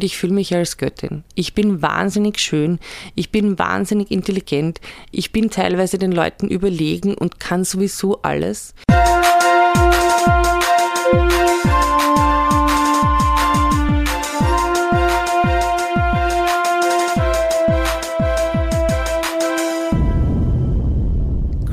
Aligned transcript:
Ich 0.00 0.16
fühle 0.16 0.32
mich 0.32 0.54
als 0.54 0.76
Göttin. 0.76 1.24
Ich 1.34 1.54
bin 1.54 1.82
wahnsinnig 1.82 2.38
schön, 2.38 2.78
ich 3.16 3.32
bin 3.32 3.58
wahnsinnig 3.58 4.12
intelligent, 4.12 4.80
ich 5.10 5.32
bin 5.32 5.50
teilweise 5.50 5.98
den 5.98 6.12
Leuten 6.12 6.46
überlegen 6.46 7.16
und 7.16 7.40
kann 7.40 7.64
sowieso 7.64 8.22
alles. 8.22 8.76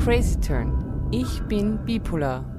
Crazy 0.02 0.40
Turn. 0.40 0.72
Ich 1.12 1.40
bin 1.42 1.78
bipolar. 1.84 2.55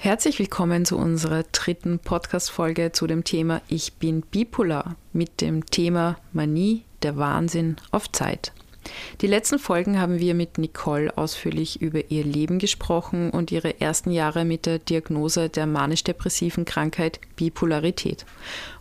Herzlich 0.00 0.38
willkommen 0.38 0.84
zu 0.84 0.96
unserer 0.96 1.42
dritten 1.50 1.98
Podcast-Folge 1.98 2.92
zu 2.92 3.08
dem 3.08 3.24
Thema 3.24 3.60
Ich 3.66 3.94
bin 3.94 4.20
bipolar 4.20 4.94
mit 5.12 5.40
dem 5.40 5.66
Thema 5.66 6.16
Manie, 6.32 6.84
der 7.02 7.16
Wahnsinn 7.16 7.78
auf 7.90 8.10
Zeit. 8.12 8.52
Die 9.20 9.26
letzten 9.26 9.58
Folgen 9.58 10.00
haben 10.00 10.20
wir 10.20 10.36
mit 10.36 10.56
Nicole 10.56 11.18
ausführlich 11.18 11.82
über 11.82 12.12
ihr 12.12 12.22
Leben 12.22 12.60
gesprochen 12.60 13.30
und 13.30 13.50
ihre 13.50 13.80
ersten 13.80 14.12
Jahre 14.12 14.44
mit 14.44 14.66
der 14.66 14.78
Diagnose 14.78 15.48
der 15.48 15.66
manisch-depressiven 15.66 16.64
Krankheit 16.64 17.18
Bipolarität. 17.34 18.24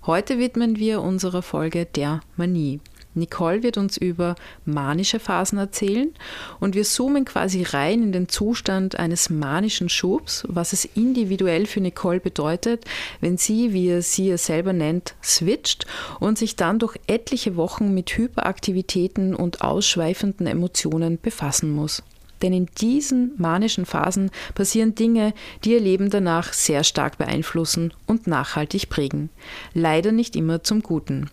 Heute 0.06 0.38
widmen 0.38 0.76
wir 0.76 1.02
unserer 1.02 1.42
Folge 1.42 1.88
der 1.88 2.22
Manie. 2.36 2.80
Nicole 3.18 3.64
wird 3.64 3.78
uns 3.78 3.98
über 3.98 4.36
manische 4.66 5.20
Phasen 5.20 5.58
erzählen 5.58 6.14
und 6.60 6.76
wir 6.76 6.84
zoomen 6.84 7.26
quasi 7.26 7.64
rein 7.64 8.04
in 8.04 8.12
den 8.12 8.30
Zustand 8.30 8.98
eines 8.98 9.30
manischen 9.30 9.90
Schubs, 9.90 10.46
was 10.48 10.74
es 10.74 10.86
individuell 10.86 11.66
für 11.66 11.82
Nicole 11.82 12.20
bedeutet, 12.20 12.86
wenn 13.20 13.38
sie, 13.38 13.74
wie 13.74 13.90
er 13.90 14.02
sie 14.02 14.30
es 14.30 14.46
selber 14.46 14.74
nennt, 14.74 15.16
switcht 15.24 15.86
und 16.20 16.38
sich 16.38 16.56
dann 16.56 16.80
durch 16.80 16.98
etliche 17.08 17.56
Wochen 17.56 17.94
mit 17.94 18.18
Hyperaktivitäten 18.18 19.36
und 19.36 19.62
ausschweifenden 19.62 20.48
Emotionen 20.48 21.20
befassen 21.20 21.72
muss. 21.72 22.04
Denn 22.42 22.54
in 22.54 22.68
diesen 22.80 23.32
manischen 23.38 23.86
Phasen 23.86 24.30
passieren 24.54 24.96
Dinge, 24.96 25.34
die 25.64 25.72
ihr 25.72 25.80
Leben 25.80 26.10
danach 26.10 26.54
sehr 26.54 26.84
stark 26.84 27.18
beeinflussen 27.18 27.94
und 28.06 28.28
nachhaltig 28.28 28.90
prägen. 28.90 29.30
Leider 29.74 30.12
nicht 30.12 30.36
immer 30.36 30.64
zum 30.64 30.82
Guten. 30.82 31.30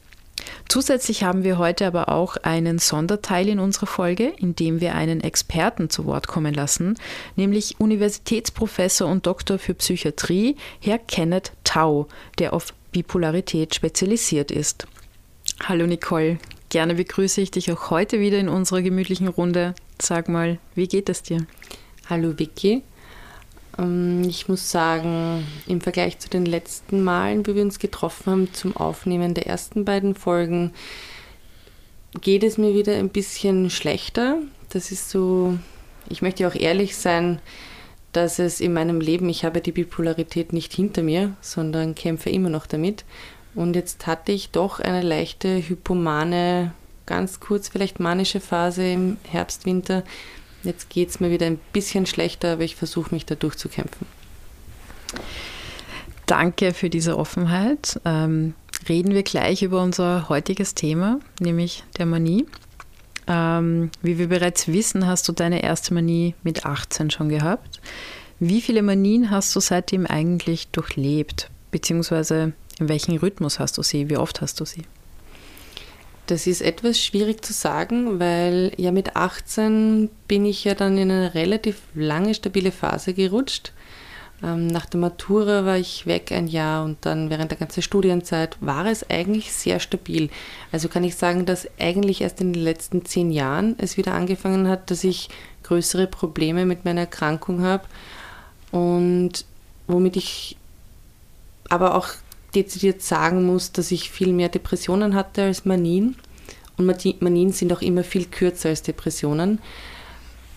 Zusätzlich 0.69 1.23
haben 1.23 1.45
wir 1.45 1.59
heute 1.59 1.87
aber 1.87 2.09
auch 2.09 2.37
einen 2.39 2.79
Sonderteil 2.79 3.49
in 3.49 3.59
unserer 3.59 3.87
Folge, 3.87 4.33
in 4.39 4.57
dem 4.57 4.81
wir 4.81 4.95
einen 4.95 5.21
Experten 5.21 5.91
zu 5.91 6.05
Wort 6.07 6.27
kommen 6.27 6.55
lassen, 6.55 6.99
nämlich 7.37 7.79
Universitätsprofessor 7.79 9.09
und 9.09 9.27
Doktor 9.27 9.59
für 9.59 9.75
Psychiatrie, 9.75 10.57
Herr 10.81 10.99
Kenneth 10.99 11.53
Tau, 11.65 12.09
der 12.39 12.53
auf 12.53 12.75
Bipolarität 12.93 13.75
spezialisiert 13.75 14.51
ist. 14.51 14.87
Hallo 15.63 15.87
Nicole, 15.87 16.39
gerne 16.69 16.95
begrüße 16.95 17.41
ich 17.41 17.51
dich 17.51 17.71
auch 17.71 17.91
heute 17.91 18.21
wieder 18.21 18.39
in 18.39 18.49
unserer 18.49 18.83
gemütlichen 18.83 19.29
Runde. 19.29 19.75
Sag 20.01 20.29
mal, 20.29 20.59
wie 20.75 20.89
geht 20.89 21.09
es 21.09 21.23
dir? 21.23 21.47
Hallo 22.09 22.39
Vicky, 22.39 22.83
ich 23.77 24.49
muss 24.49 24.71
sagen, 24.71 25.47
im 25.67 25.81
Vergleich 25.81 26.19
zu 26.19 26.29
den 26.29 26.47
letzten 26.47 27.03
Malen, 27.03 27.47
wie 27.47 27.57
wir 27.57 27.63
uns 27.63 27.79
getroffen 27.79 28.31
haben 28.31 28.55
zum 28.55 28.77
Aufnehmen 28.77 29.35
der 29.35 29.47
ersten 29.47 29.85
beiden 29.85 30.15
Folgen, 30.15 30.73
geht 32.21 32.45
es 32.45 32.59
mir 32.59 32.75
wieder 32.75 32.95
ein 32.95 33.09
bisschen 33.09 33.71
schlechter. 33.71 34.39
Das 34.69 34.93
ist 34.93 35.11
so, 35.11 35.59
ich 36.09 36.23
möchte 36.23 36.47
auch 36.47 36.55
ehrlich 36.55 36.97
sein, 36.97 37.41
dass 38.13 38.39
es 38.39 38.61
in 38.61 38.73
meinem 38.73 39.01
Leben, 39.01 39.29
ich 39.29 39.45
habe 39.45 39.61
die 39.61 39.73
Bipolarität 39.73 40.53
nicht 40.53 40.73
hinter 40.73 41.03
mir, 41.03 41.35
sondern 41.41 41.97
kämpfe 41.97 42.31
immer 42.31 42.51
noch 42.51 42.67
damit. 42.67 43.05
Und 43.57 43.75
jetzt 43.75 44.07
hatte 44.07 44.33
ich 44.33 44.51
doch 44.51 44.79
eine 44.79 45.03
leichte 45.03 45.69
hypomane, 45.69 46.73
ganz 47.07 47.41
kurz 47.41 47.69
vielleicht 47.69 48.01
manische 48.01 48.41
Phase 48.41 48.87
im 48.87 49.17
Herbst, 49.29 49.67
Winter, 49.67 50.05
Jetzt 50.65 50.89
geht 50.91 51.11
es 51.11 51.21
mir 51.21 51.31
wieder 51.31 51.47
ein 51.47 51.61
bisschen 51.73 52.07
schlechter, 52.07 52.55
aber 52.55 52.63
ich 52.63 52.77
versuche 52.77 53.15
mich 53.15 53.27
da 53.27 53.35
durchzukämpfen. 53.35 54.07
Danke 56.27 56.73
für 56.73 56.89
diese 56.89 57.19
Offenheit. 57.19 58.01
Ähm, 58.05 58.55
reden 58.89 59.13
wir 59.13 59.23
gleich 59.23 59.63
über 59.63 59.83
unser 59.83 60.29
heutiges 60.29 60.75
Thema, 60.75 61.21
nämlich 61.39 61.85
der 61.99 62.07
Manie. 62.07 62.47
Ähm, 63.27 63.91
wie 64.03 64.19
wir 64.19 64.29
bereits 64.29 64.69
wissen, 64.69 65.07
hast 65.07 65.29
du 65.29 65.33
deine 65.33 65.63
erste 65.63 65.95
Manie 65.95 66.35
mit 66.43 66.67
18 66.67 67.11
schon 67.11 67.29
gehabt. 67.29 67.81
Wie 68.41 68.61
viele 68.61 68.83
Manien 68.83 69.31
hast 69.31 69.55
du 69.55 69.61
seitdem 69.61 70.07
eigentlich 70.07 70.69
durchlebt? 70.69 71.51
Beziehungsweise 71.71 72.53
in 72.79 72.89
welchem 72.89 73.17
Rhythmus 73.17 73.59
hast 73.59 73.79
du 73.79 73.83
sie? 73.83 74.11
Wie 74.11 74.17
oft 74.17 74.41
hast 74.41 74.61
du 74.61 74.65
sie? 74.65 74.83
Das 76.27 76.47
ist 76.47 76.63
etwas 76.63 76.99
schwierig 76.99 77.45
zu 77.45 77.53
sagen, 77.53 78.19
weil 78.19 78.73
ja 78.79 78.93
mit 78.93 79.15
18 79.15 80.09
bin 80.27 80.47
ich 80.47 80.65
ja 80.65 80.75
dann 80.75 80.97
in 80.97 81.11
eine 81.11 81.35
relativ 81.35 81.83
lange 81.95 82.35
stabile 82.35 82.73
Phase 82.73 83.13
gerutscht. 83.13 83.73
Ähm, 84.43 84.67
nach 84.67 84.87
der 84.87 85.01
Matura 85.01 85.67
war 85.67 85.77
ich 85.77 86.07
weg 86.07 86.33
ein 86.33 86.47
Jahr 86.47 86.85
und 86.85 86.99
dann 87.03 87.29
während 87.29 87.51
der 87.51 87.59
ganzen 87.59 87.83
Studienzeit 87.83 88.57
war 88.61 88.87
es 88.87 89.09
eigentlich 89.11 89.53
sehr 89.53 89.81
stabil. 89.81 90.31
Also 90.73 90.89
kann 90.89 91.05
ich 91.05 91.17
sagen, 91.17 91.45
dass 91.45 91.69
eigentlich 91.79 92.23
erst 92.23 92.41
in 92.41 92.55
den 92.55 92.63
letzten 92.63 93.05
zehn 93.05 93.31
Jahren 93.31 93.75
es 93.79 93.99
wieder 93.99 94.15
angefangen 94.15 94.67
hat, 94.67 94.91
dass 94.91 95.05
ich 95.05 95.29
größere 95.63 96.07
Probleme 96.07 96.65
mit 96.65 96.87
meiner 96.87 97.03
Erkrankung 97.03 97.63
habe 97.63 97.85
und 98.71 99.45
womit 99.87 100.17
ich 100.17 100.57
aber 101.69 101.95
auch 101.95 102.09
dezidiert 102.55 103.03
sagen 103.03 103.45
muss, 103.45 103.73
dass 103.73 103.91
ich 103.91 104.11
viel 104.11 104.33
mehr 104.33 104.49
Depressionen 104.49 105.15
hatte 105.15 105.43
als 105.43 105.65
Manien. 105.65 106.17
Und 106.77 106.87
Manien 107.21 107.53
sind 107.53 107.73
auch 107.73 107.83
immer 107.83 108.03
viel 108.03 108.27
kürzer 108.27 108.71
als 108.71 108.83
Depressionen. 108.83 109.61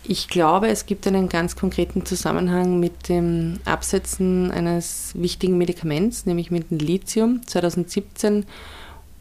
Ich 0.03 0.29
glaube, 0.29 0.69
es 0.69 0.85
gibt 0.85 1.05
einen 1.05 1.27
ganz 1.27 1.55
konkreten 1.55 2.05
Zusammenhang 2.05 2.79
mit 2.79 3.09
dem 3.09 3.59
Absetzen 3.65 4.51
eines 4.51 5.11
wichtigen 5.15 5.57
Medikaments, 5.57 6.25
nämlich 6.25 6.49
mit 6.49 6.71
dem 6.71 6.79
Lithium 6.79 7.41
2017. 7.45 8.45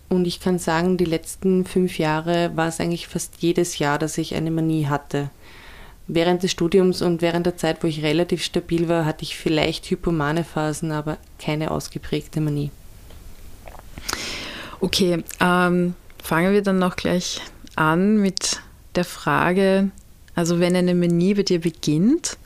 Und 0.09 0.27
ich 0.27 0.39
kann 0.39 0.61
sagen, 0.61 0.97
die 0.97 1.05
letzten 1.05 1.65
fünf 1.65 1.99
Jahre 1.99 2.57
war 2.57 2.69
es 2.69 2.79
eigentlich 2.79 3.09
fast 3.09 3.35
jedes 3.41 3.79
Jahr, 3.79 3.99
dass 3.99 4.17
ich 4.17 4.35
eine 4.37 4.53
Manie 4.53 4.87
hatte. 4.87 5.31
Während 6.09 6.43
des 6.43 6.53
Studiums 6.53 7.03
und 7.03 7.21
während 7.21 7.47
der 7.47 7.57
Zeit, 7.57 7.83
wo 7.83 7.89
ich 7.89 8.03
relativ 8.03 8.43
stabil 8.43 8.89
war, 8.89 9.05
hatte 9.05 9.25
ich 9.25 9.37
vielleicht 9.37 9.91
hypomane 9.91 10.45
Phasen, 10.45 10.93
aber 10.93 11.19
keine 11.39 11.71
ausgeprägte 11.71 12.41
Manie. 12.41 12.71
Okay, 14.81 15.25
ähm, 15.41 15.95
fangen 16.23 16.53
wir 16.53 16.63
dann 16.63 16.79
noch 16.79 16.97
gleich 16.97 17.41
an 17.75 18.19
mit 18.19 18.61
der 18.95 19.05
Frage, 19.05 19.91
also 20.35 20.61
wenn 20.61 20.77
eine 20.77 20.95
Manie 20.95 21.35
bei 21.35 21.43
dir 21.43 21.61
beginnt, 21.61 22.37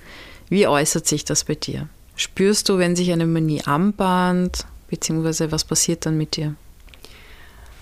wie 0.48 0.66
äußert 0.66 1.06
sich 1.06 1.24
das 1.24 1.44
bei 1.44 1.54
dir? 1.54 1.88
Spürst 2.16 2.68
du, 2.68 2.78
wenn 2.78 2.96
sich 2.96 3.12
eine 3.12 3.26
Manie 3.26 3.62
anbahnt, 3.64 4.66
beziehungsweise 4.88 5.52
was 5.52 5.64
passiert 5.64 6.06
dann 6.06 6.16
mit 6.16 6.36
dir? 6.36 6.54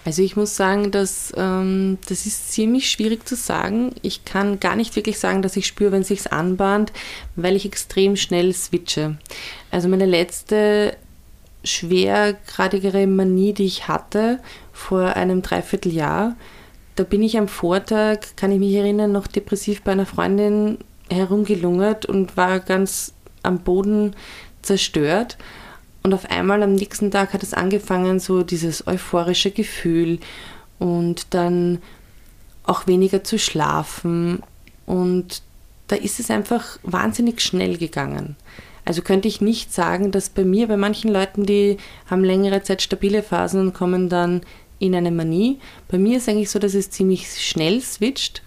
Also 0.05 0.23
ich 0.23 0.37
muss 0.37 0.57
sagen, 0.57 0.91
dass, 0.91 1.33
ähm, 1.37 1.99
das 2.09 2.25
ist 2.25 2.53
ziemlich 2.53 2.91
schwierig 2.91 3.29
zu 3.29 3.37
sagen. 3.37 3.95
Ich 4.03 4.25
kann 4.25 4.59
gar 4.59 4.75
nicht 4.75 4.97
wirklich 4.97 5.19
sagen, 5.19 5.43
dass 5.43 5.57
ich 5.57 5.67
spüre, 5.67 5.93
wenn 5.93 6.03
es 6.03 6.09
sich 6.09 6.33
anbahnt, 6.33 6.93
weil 7.37 7.57
ich 7.57 7.67
extrem 7.67 8.17
schnell 8.17 8.55
switche. 8.55 9.19
Also 9.71 9.89
meine 9.89 10.07
letzte 10.07 10.97
schwergradigere 11.65 13.07
Manie, 13.07 13.53
die 13.53 13.67
ich 13.67 13.89
hatte 13.89 14.39
vor 14.73 15.17
einem 15.17 15.43
Dreivierteljahr, 15.43 16.37
da 16.95 17.05
bin 17.05 17.23
ich 17.23 17.39
am 17.39 17.47
Vortag, 17.47 18.21
kann 18.37 18.51
ich 18.51 18.59
mich 18.59 18.75
erinnern, 18.75 19.13
noch 19.13 19.27
depressiv 19.27 19.83
bei 19.83 19.93
einer 19.93 20.07
Freundin 20.07 20.79
herumgelungert 21.11 22.07
und 22.07 22.37
war 22.37 22.61
ganz 22.61 23.13
am 23.43 23.61
Boden 23.61 24.17
zerstört. 24.63 25.39
Und 26.09 26.15
auf 26.15 26.31
einmal 26.31 26.63
am 26.63 26.75
nächsten 26.75 27.11
Tag 27.11 27.35
hat 27.35 27.43
es 27.43 27.53
angefangen, 27.53 28.19
so 28.19 28.43
dieses 28.43 28.87
euphorische 28.87 29.51
Gefühl 29.51 30.21
und 30.79 31.35
dann 31.35 31.83
auch 32.65 32.87
weniger 32.87 33.25
zu 33.25 33.39
schlafen. 33.39 34.43
Und 34.87 35.43
da 35.87 35.97
ist 35.97 36.19
es 36.19 36.31
einfach 36.31 36.79
wahnsinnig 36.83 37.43
schnell 37.43 37.77
gegangen. 37.77 38.37
Also 38.87 39.03
könnte 39.03 39.29
ich 39.29 39.43
nicht 39.43 39.75
sagen, 39.75 40.11
dass 40.11 40.31
bei 40.31 40.47
mir, 40.47 40.67
bei 40.67 40.79
manchen 40.79 41.13
Leuten, 41.13 41.45
die 41.45 41.77
haben 42.07 42.25
längere 42.25 42.63
Zeit 42.63 42.81
stabile 42.81 43.23
Phasen 43.23 43.61
und 43.61 43.75
kommen 43.75 44.09
dann 44.09 44.41
in 44.79 44.95
eine 44.95 45.11
Manie. 45.11 45.59
Bei 45.89 45.99
mir 45.99 46.17
ist 46.17 46.29
eigentlich 46.31 46.49
so, 46.49 46.59
dass 46.59 46.73
es 46.73 46.89
ziemlich 46.89 47.29
schnell 47.39 47.83
switcht. 47.83 48.41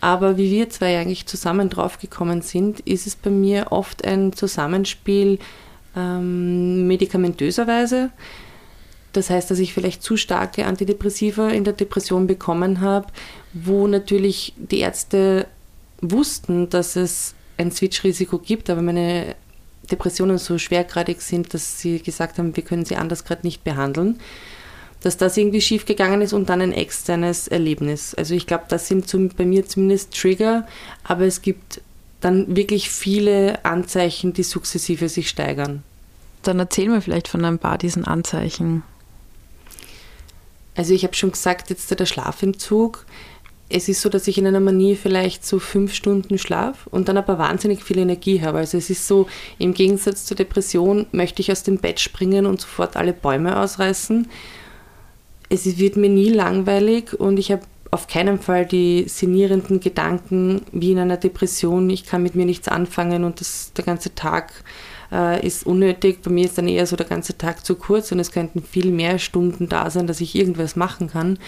Aber 0.00 0.38
wie 0.38 0.50
wir 0.50 0.70
zwei 0.70 0.98
eigentlich 0.98 1.26
zusammen 1.26 1.68
draufgekommen 1.68 2.40
sind, 2.40 2.80
ist 2.80 3.06
es 3.06 3.14
bei 3.14 3.28
mir 3.28 3.72
oft 3.72 4.06
ein 4.06 4.32
Zusammenspiel 4.32 5.38
ähm, 5.96 6.86
medikamentöserweise. 6.86 8.10
Das 9.12 9.30
heißt, 9.30 9.50
dass 9.50 9.60
ich 9.60 9.72
vielleicht 9.72 10.02
zu 10.02 10.16
starke 10.16 10.66
Antidepressiva 10.66 11.48
in 11.48 11.64
der 11.64 11.72
Depression 11.72 12.26
bekommen 12.26 12.80
habe, 12.80 13.06
wo 13.52 13.86
natürlich 13.86 14.54
die 14.56 14.80
Ärzte 14.80 15.46
wussten, 16.00 16.68
dass 16.68 16.96
es 16.96 17.34
ein 17.56 17.70
Switch-Risiko 17.70 18.38
gibt, 18.38 18.68
aber 18.70 18.82
meine 18.82 19.36
Depressionen 19.90 20.38
so 20.38 20.58
schwergradig 20.58 21.22
sind, 21.22 21.54
dass 21.54 21.80
sie 21.80 22.00
gesagt 22.00 22.38
haben, 22.38 22.56
wir 22.56 22.64
können 22.64 22.84
sie 22.84 22.96
anders 22.96 23.24
gerade 23.24 23.46
nicht 23.46 23.62
behandeln. 23.64 24.18
dass 25.04 25.18
das 25.18 25.36
irgendwie 25.36 25.60
schiefgegangen 25.60 26.22
ist 26.22 26.32
und 26.32 26.48
dann 26.48 26.62
ein 26.62 26.72
externes 26.72 27.46
Erlebnis. 27.46 28.14
Also 28.14 28.34
ich 28.34 28.46
glaube, 28.46 28.64
das 28.68 28.88
sind 28.88 29.06
zum, 29.06 29.28
bei 29.28 29.44
mir 29.44 29.66
zumindest 29.66 30.18
Trigger, 30.18 30.66
aber 31.04 31.26
es 31.26 31.42
gibt 31.42 31.82
dann 32.24 32.56
wirklich 32.56 32.90
viele 32.90 33.64
Anzeichen, 33.64 34.32
die 34.32 34.42
sukzessive 34.42 35.08
sich 35.08 35.28
steigern. 35.28 35.82
Dann 36.42 36.58
erzähl 36.58 36.88
mir 36.88 37.02
vielleicht 37.02 37.28
von 37.28 37.44
ein 37.44 37.58
paar 37.58 37.76
diesen 37.76 38.04
Anzeichen. 38.04 38.82
Also 40.74 40.94
ich 40.94 41.04
habe 41.04 41.14
schon 41.14 41.32
gesagt, 41.32 41.70
jetzt 41.70 41.90
der 41.98 42.06
Schlafentzug. 42.06 43.06
Es 43.68 43.88
ist 43.88 44.00
so, 44.00 44.08
dass 44.08 44.26
ich 44.28 44.38
in 44.38 44.46
einer 44.46 44.60
Manie 44.60 44.96
vielleicht 44.96 45.44
so 45.44 45.58
fünf 45.58 45.94
Stunden 45.94 46.38
schlaf 46.38 46.86
und 46.86 47.08
dann 47.08 47.16
aber 47.16 47.38
wahnsinnig 47.38 47.82
viel 47.82 47.98
Energie 47.98 48.42
habe. 48.42 48.58
Also 48.58 48.78
es 48.78 48.90
ist 48.90 49.06
so, 49.06 49.26
im 49.58 49.74
Gegensatz 49.74 50.24
zur 50.24 50.36
Depression 50.36 51.06
möchte 51.12 51.40
ich 51.42 51.50
aus 51.50 51.62
dem 51.62 51.78
Bett 51.78 52.00
springen 52.00 52.46
und 52.46 52.60
sofort 52.60 52.96
alle 52.96 53.12
Bäume 53.12 53.58
ausreißen. 53.58 54.28
Es 55.48 55.78
wird 55.78 55.96
mir 55.96 56.08
nie 56.08 56.30
langweilig 56.30 57.18
und 57.18 57.38
ich 57.38 57.52
habe 57.52 57.62
auf 57.94 58.08
keinen 58.08 58.40
Fall 58.40 58.66
die 58.66 59.04
sinnierenden 59.06 59.78
Gedanken 59.78 60.62
wie 60.72 60.90
in 60.90 60.98
einer 60.98 61.16
Depression, 61.16 61.88
ich 61.88 62.04
kann 62.04 62.24
mit 62.24 62.34
mir 62.34 62.44
nichts 62.44 62.66
anfangen 62.66 63.22
und 63.22 63.40
das, 63.40 63.72
der 63.72 63.84
ganze 63.84 64.16
Tag 64.16 64.52
äh, 65.12 65.46
ist 65.46 65.64
unnötig. 65.64 66.20
Bei 66.22 66.32
mir 66.32 66.44
ist 66.44 66.58
dann 66.58 66.66
eher 66.66 66.88
so 66.88 66.96
der 66.96 67.06
ganze 67.06 67.38
Tag 67.38 67.64
zu 67.64 67.76
kurz 67.76 68.10
und 68.10 68.18
es 68.18 68.32
könnten 68.32 68.64
viel 68.64 68.90
mehr 68.90 69.20
Stunden 69.20 69.68
da 69.68 69.90
sein, 69.90 70.08
dass 70.08 70.20
ich 70.20 70.34
irgendwas 70.34 70.74
machen 70.74 71.08
kann. 71.08 71.38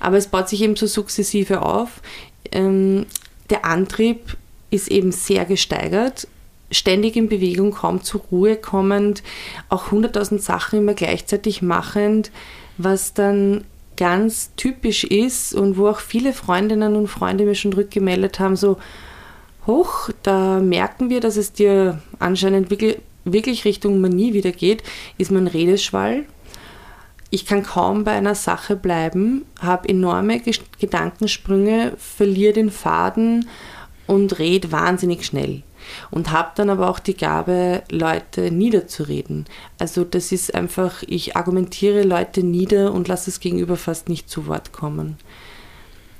Aber 0.00 0.16
es 0.16 0.26
baut 0.26 0.48
sich 0.48 0.60
eben 0.62 0.74
so 0.74 0.88
sukzessive 0.88 1.62
auf. 1.62 2.02
Ähm, 2.50 3.06
der 3.48 3.64
Antrieb 3.64 4.36
ist 4.70 4.88
eben 4.88 5.12
sehr 5.12 5.44
gesteigert, 5.44 6.26
ständig 6.72 7.14
in 7.14 7.28
Bewegung, 7.28 7.70
kaum 7.70 8.02
zur 8.02 8.22
Ruhe 8.32 8.56
kommend, 8.56 9.22
auch 9.68 9.92
hunderttausend 9.92 10.42
Sachen 10.42 10.80
immer 10.80 10.94
gleichzeitig 10.94 11.62
machend, 11.62 12.32
was 12.76 13.14
dann 13.14 13.64
ganz 13.96 14.52
typisch 14.56 15.04
ist 15.04 15.54
und 15.54 15.76
wo 15.76 15.88
auch 15.88 16.00
viele 16.00 16.32
Freundinnen 16.32 16.96
und 16.96 17.08
Freunde 17.08 17.44
mir 17.44 17.54
schon 17.54 17.72
rückgemeldet 17.72 18.38
haben, 18.38 18.56
so, 18.56 18.78
hoch, 19.66 20.10
da 20.22 20.60
merken 20.60 21.10
wir, 21.10 21.20
dass 21.20 21.36
es 21.36 21.52
dir 21.52 22.00
anscheinend 22.18 22.70
wirklich, 23.24 23.64
Richtung 23.64 24.00
Manie 24.00 24.32
wieder 24.32 24.52
geht, 24.52 24.82
ist 25.18 25.30
mein 25.30 25.46
Redeschwall. 25.46 26.24
Ich 27.30 27.44
kann 27.44 27.64
kaum 27.64 28.04
bei 28.04 28.12
einer 28.12 28.36
Sache 28.36 28.76
bleiben, 28.76 29.44
habe 29.60 29.88
enorme 29.88 30.40
Gedankensprünge, 30.78 31.94
verliere 31.98 32.52
den 32.52 32.70
Faden 32.70 33.48
und 34.06 34.38
rede 34.38 34.70
wahnsinnig 34.70 35.26
schnell. 35.26 35.62
Und 36.10 36.30
habe 36.32 36.52
dann 36.54 36.70
aber 36.70 36.90
auch 36.90 36.98
die 36.98 37.16
Gabe, 37.16 37.82
Leute 37.90 38.50
niederzureden. 38.50 39.46
Also 39.78 40.04
das 40.04 40.32
ist 40.32 40.54
einfach, 40.54 41.02
ich 41.06 41.36
argumentiere 41.36 42.02
Leute 42.02 42.42
nieder 42.42 42.92
und 42.92 43.08
lasse 43.08 43.30
das 43.30 43.40
Gegenüber 43.40 43.76
fast 43.76 44.08
nicht 44.08 44.28
zu 44.30 44.46
Wort 44.46 44.72
kommen 44.72 45.16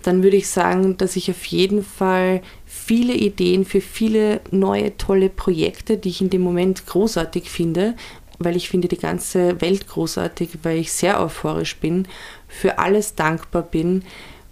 dann 0.07 0.23
würde 0.23 0.37
ich 0.37 0.49
sagen, 0.49 0.97
dass 0.97 1.17
ich 1.17 1.31
auf 1.31 1.45
jeden 1.47 1.83
Fall 1.83 2.41
viele 2.65 3.15
Ideen 3.15 3.65
für 3.65 3.81
viele 3.81 4.41
neue, 4.53 4.97
tolle 4.97 5.29
Projekte, 5.29 5.97
die 5.97 6.11
ich 6.11 6.21
in 6.21 6.31
dem 6.31 6.43
Moment 6.43 6.87
großartig 6.87 7.51
finde, 7.51 7.97
weil 8.39 8.55
ich 8.55 8.69
finde 8.69 8.87
die 8.87 8.99
ganze 8.99 9.61
Welt 9.61 9.89
großartig, 9.89 10.51
weil 10.63 10.79
ich 10.79 10.93
sehr 10.93 11.21
euphorisch 11.21 11.77
bin, 11.79 12.07
für 12.47 12.79
alles 12.79 13.17
dankbar 13.17 13.63
bin, 13.63 14.05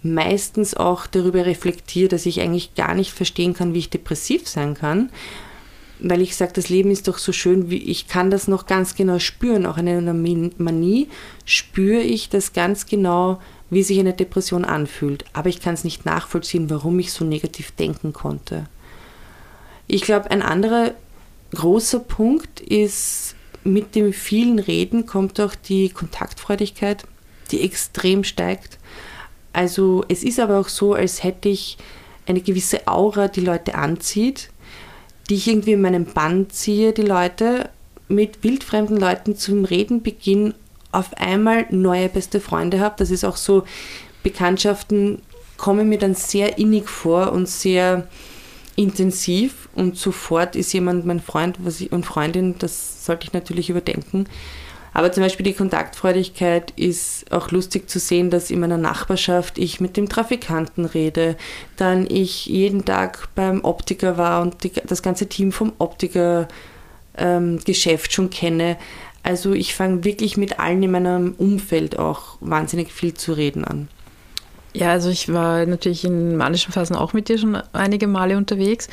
meistens 0.05 0.73
auch 0.75 1.07
darüber 1.07 1.45
reflektiere, 1.45 2.09
dass 2.09 2.25
ich 2.25 2.39
eigentlich 2.39 2.75
gar 2.75 2.93
nicht 2.93 3.11
verstehen 3.11 3.53
kann, 3.53 3.73
wie 3.73 3.79
ich 3.79 3.89
depressiv 3.89 4.47
sein 4.47 4.75
kann, 4.75 5.09
weil 5.99 6.21
ich 6.21 6.35
sage, 6.35 6.53
das 6.53 6.69
Leben 6.69 6.91
ist 6.91 7.07
doch 7.07 7.17
so 7.17 7.31
schön, 7.31 7.69
wie 7.69 7.77
ich 7.77 8.07
kann 8.07 8.29
das 8.29 8.47
noch 8.47 8.67
ganz 8.67 8.95
genau 8.95 9.19
spüren, 9.19 9.65
auch 9.65 9.77
in 9.77 9.87
einer 9.87 10.13
Manie 10.13 11.09
spüre 11.45 12.01
ich 12.01 12.29
das 12.29 12.53
ganz 12.53 12.85
genau, 12.85 13.41
wie 13.69 13.83
sich 13.83 13.99
eine 13.99 14.13
Depression 14.13 14.63
anfühlt, 14.63 15.25
aber 15.33 15.49
ich 15.49 15.59
kann 15.59 15.73
es 15.73 15.83
nicht 15.83 16.05
nachvollziehen, 16.05 16.69
warum 16.69 16.99
ich 16.99 17.11
so 17.11 17.25
negativ 17.25 17.71
denken 17.71 18.13
konnte. 18.13 18.67
Ich 19.87 20.03
glaube, 20.03 20.31
ein 20.31 20.41
anderer 20.41 20.91
großer 21.53 21.99
Punkt 21.99 22.59
ist, 22.59 23.35
mit 23.63 23.95
dem 23.95 24.13
vielen 24.13 24.59
Reden 24.59 25.05
kommt 25.07 25.39
auch 25.39 25.55
die 25.55 25.89
Kontaktfreudigkeit, 25.89 27.05
die 27.51 27.61
extrem 27.61 28.23
steigt. 28.23 28.77
Also 29.55 30.03
es 30.09 30.23
ist 30.23 30.41
aber 30.41 30.59
auch 30.59 30.67
so, 30.67 30.93
als 30.93 31.23
hätte 31.23 31.47
ich 31.47 31.77
eine 32.25 32.41
gewisse 32.41 32.89
Aura, 32.89 33.29
die 33.29 33.39
Leute 33.39 33.75
anzieht, 33.75 34.49
die 35.29 35.35
ich 35.35 35.47
irgendwie 35.47 35.71
in 35.71 35.81
meinem 35.81 36.03
Band 36.03 36.51
ziehe, 36.51 36.91
die 36.91 37.03
Leute 37.03 37.69
mit 38.09 38.43
wildfremden 38.43 38.97
Leuten 38.97 39.37
zum 39.37 39.63
Reden 39.63 40.03
beginnen 40.03 40.53
auf 40.91 41.13
einmal 41.15 41.67
neue 41.69 42.09
beste 42.09 42.41
Freunde 42.41 42.81
habe. 42.81 42.95
Das 42.97 43.11
ist 43.11 43.23
auch 43.23 43.37
so, 43.37 43.63
Bekanntschaften 44.23 45.21
kommen 45.55 45.87
mir 45.87 45.99
dann 45.99 46.15
sehr 46.15 46.57
innig 46.57 46.89
vor 46.89 47.31
und 47.31 47.47
sehr 47.47 48.09
intensiv 48.75 49.69
und 49.73 49.97
sofort 49.97 50.57
ist 50.57 50.73
jemand 50.73 51.05
mein 51.05 51.21
Freund 51.21 51.59
und 51.91 52.05
Freundin, 52.05 52.55
das 52.59 53.05
sollte 53.05 53.25
ich 53.27 53.31
natürlich 53.31 53.69
überdenken. 53.69 54.27
Aber 54.95 55.11
zum 55.11 55.23
Beispiel 55.23 55.43
die 55.43 55.53
Kontaktfreudigkeit 55.53 56.71
ist 56.77 57.29
auch 57.29 57.51
lustig 57.51 57.89
zu 57.89 57.99
sehen, 57.99 58.29
dass 58.29 58.49
in 58.49 58.61
meiner 58.61 58.77
Nachbarschaft 58.77 59.57
ich 59.57 59.81
mit 59.81 59.97
dem 59.97 60.07
Trafikanten 60.07 60.85
rede, 60.85 61.35
dann 61.75 62.07
ich 62.09 62.45
jeden 62.45 62.85
Tag 62.85 63.27
beim 63.35 63.65
Optiker 63.65 64.17
war 64.17 64.41
und 64.41 64.63
die, 64.63 64.71
das 64.71 65.03
ganze 65.03 65.27
Team 65.27 65.51
vom 65.51 65.73
Optiker 65.79 66.47
ähm, 67.17 67.59
schon 68.09 68.29
kenne. 68.29 68.77
Also 69.21 69.51
ich 69.51 69.75
fange 69.75 70.05
wirklich 70.05 70.37
mit 70.37 70.61
allen 70.61 70.81
in 70.81 70.91
meinem 70.91 71.35
Umfeld 71.37 71.99
auch 71.99 72.37
wahnsinnig 72.39 72.93
viel 72.93 73.13
zu 73.13 73.33
reden 73.33 73.65
an. 73.65 73.89
Ja, 74.71 74.91
also 74.91 75.09
ich 75.09 75.27
war 75.33 75.65
natürlich 75.65 76.05
in 76.05 76.37
manischen 76.37 76.71
Phasen 76.71 76.95
auch 76.95 77.11
mit 77.11 77.27
dir 77.27 77.37
schon 77.37 77.57
einige 77.73 78.07
Male 78.07 78.37
unterwegs. 78.37 78.87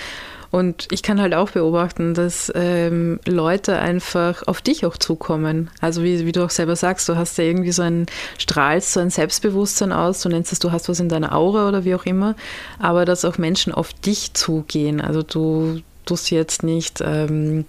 Und 0.53 0.87
ich 0.91 1.03
kann 1.03 1.19
halt 1.19 1.33
auch 1.33 1.51
beobachten, 1.51 2.13
dass 2.13 2.53
ähm, 2.55 3.19
Leute 3.27 3.79
einfach 3.79 4.47
auf 4.47 4.61
dich 4.61 4.85
auch 4.85 4.99
zukommen. 4.99 5.71
Also 5.81 6.03
wie, 6.03 6.27
wie 6.27 6.33
du 6.33 6.45
auch 6.45 6.51
selber 6.51 6.77
sagst, 6.77 7.09
du 7.09 7.17
hast 7.17 7.39
ja 7.39 7.45
irgendwie 7.45 7.73
so 7.73 7.81
ein, 7.81 8.05
strahlst 8.37 8.93
so 8.93 9.01
ein 9.01 9.09
Selbstbewusstsein 9.09 9.93
aus, 9.93 10.21
du 10.21 10.29
nennst 10.29 10.53
es, 10.53 10.59
du 10.59 10.71
hast 10.71 10.91
was 10.91 11.01
in 11.01 11.09
deiner 11.09 11.35
Aura 11.35 11.69
oder 11.69 11.87
wie 11.87 11.95
auch 11.95 12.05
immer, 12.05 12.37
aber 12.79 13.07
dass 13.07 13.25
auch 13.25 13.39
Menschen 13.39 13.73
auf 13.73 13.95
dich 13.95 14.35
zugehen. 14.35 15.01
Also 15.01 15.23
du 15.23 15.81
tust 16.05 16.31
jetzt 16.31 16.63
nicht 16.63 17.03
ähm, 17.03 17.65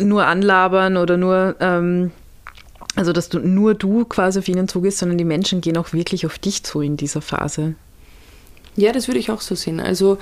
nur 0.00 0.24
anlabern 0.24 0.96
oder 0.96 1.18
nur, 1.18 1.56
ähm, 1.60 2.10
also 2.94 3.12
dass 3.12 3.28
du 3.28 3.38
nur 3.38 3.74
du 3.74 4.06
quasi 4.06 4.38
auf 4.38 4.48
ihnen 4.48 4.66
zugehst, 4.66 4.96
sondern 4.96 5.18
die 5.18 5.24
Menschen 5.24 5.60
gehen 5.60 5.76
auch 5.76 5.92
wirklich 5.92 6.24
auf 6.24 6.38
dich 6.38 6.62
zu 6.62 6.80
in 6.80 6.96
dieser 6.96 7.20
Phase. 7.20 7.74
Ja, 8.76 8.92
das 8.92 9.08
würde 9.08 9.20
ich 9.20 9.30
auch 9.30 9.40
so 9.40 9.54
sehen. 9.54 9.80
Also 9.80 10.18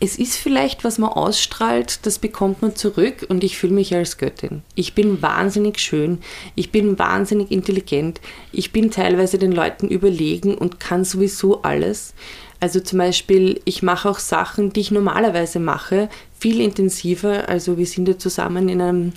es 0.00 0.18
ist 0.18 0.36
vielleicht, 0.36 0.82
was 0.82 0.98
man 0.98 1.10
ausstrahlt, 1.10 2.06
das 2.06 2.18
bekommt 2.18 2.62
man 2.62 2.74
zurück 2.74 3.26
und 3.28 3.44
ich 3.44 3.58
fühle 3.58 3.74
mich 3.74 3.94
als 3.94 4.16
Göttin. 4.16 4.62
Ich 4.74 4.94
bin 4.94 5.20
wahnsinnig 5.20 5.78
schön, 5.78 6.18
ich 6.54 6.72
bin 6.72 6.98
wahnsinnig 6.98 7.50
intelligent, 7.50 8.20
ich 8.50 8.72
bin 8.72 8.90
teilweise 8.90 9.38
den 9.38 9.52
Leuten 9.52 9.88
überlegen 9.88 10.54
und 10.54 10.80
kann 10.80 11.04
sowieso 11.04 11.62
alles. 11.62 12.14
Also 12.60 12.80
zum 12.80 12.98
Beispiel, 12.98 13.60
ich 13.66 13.82
mache 13.82 14.08
auch 14.08 14.18
Sachen, 14.18 14.72
die 14.72 14.80
ich 14.80 14.90
normalerweise 14.90 15.60
mache, 15.60 16.08
viel 16.38 16.60
intensiver. 16.60 17.48
Also 17.48 17.76
wir 17.76 17.86
sind 17.86 18.08
ja 18.08 18.18
zusammen 18.18 18.68
in 18.70 18.80
einem 18.80 19.12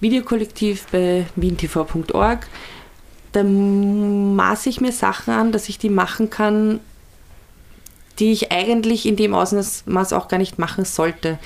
Videokollektiv 0.00 0.86
bei 0.92 1.26
wientv.org. 1.34 2.46
Da 3.32 3.42
maße 3.42 4.68
ich 4.68 4.80
mir 4.80 4.92
Sachen 4.92 5.34
an, 5.34 5.52
dass 5.52 5.68
ich 5.68 5.78
die 5.78 5.90
machen 5.90 6.30
kann, 6.30 6.80
die 8.18 8.32
ich 8.32 8.52
eigentlich 8.52 9.06
in 9.06 9.16
dem 9.16 9.34
Ausmaß 9.34 10.12
auch 10.12 10.28
gar 10.28 10.38
nicht 10.38 10.58
machen 10.58 10.84
sollte. 10.84 11.38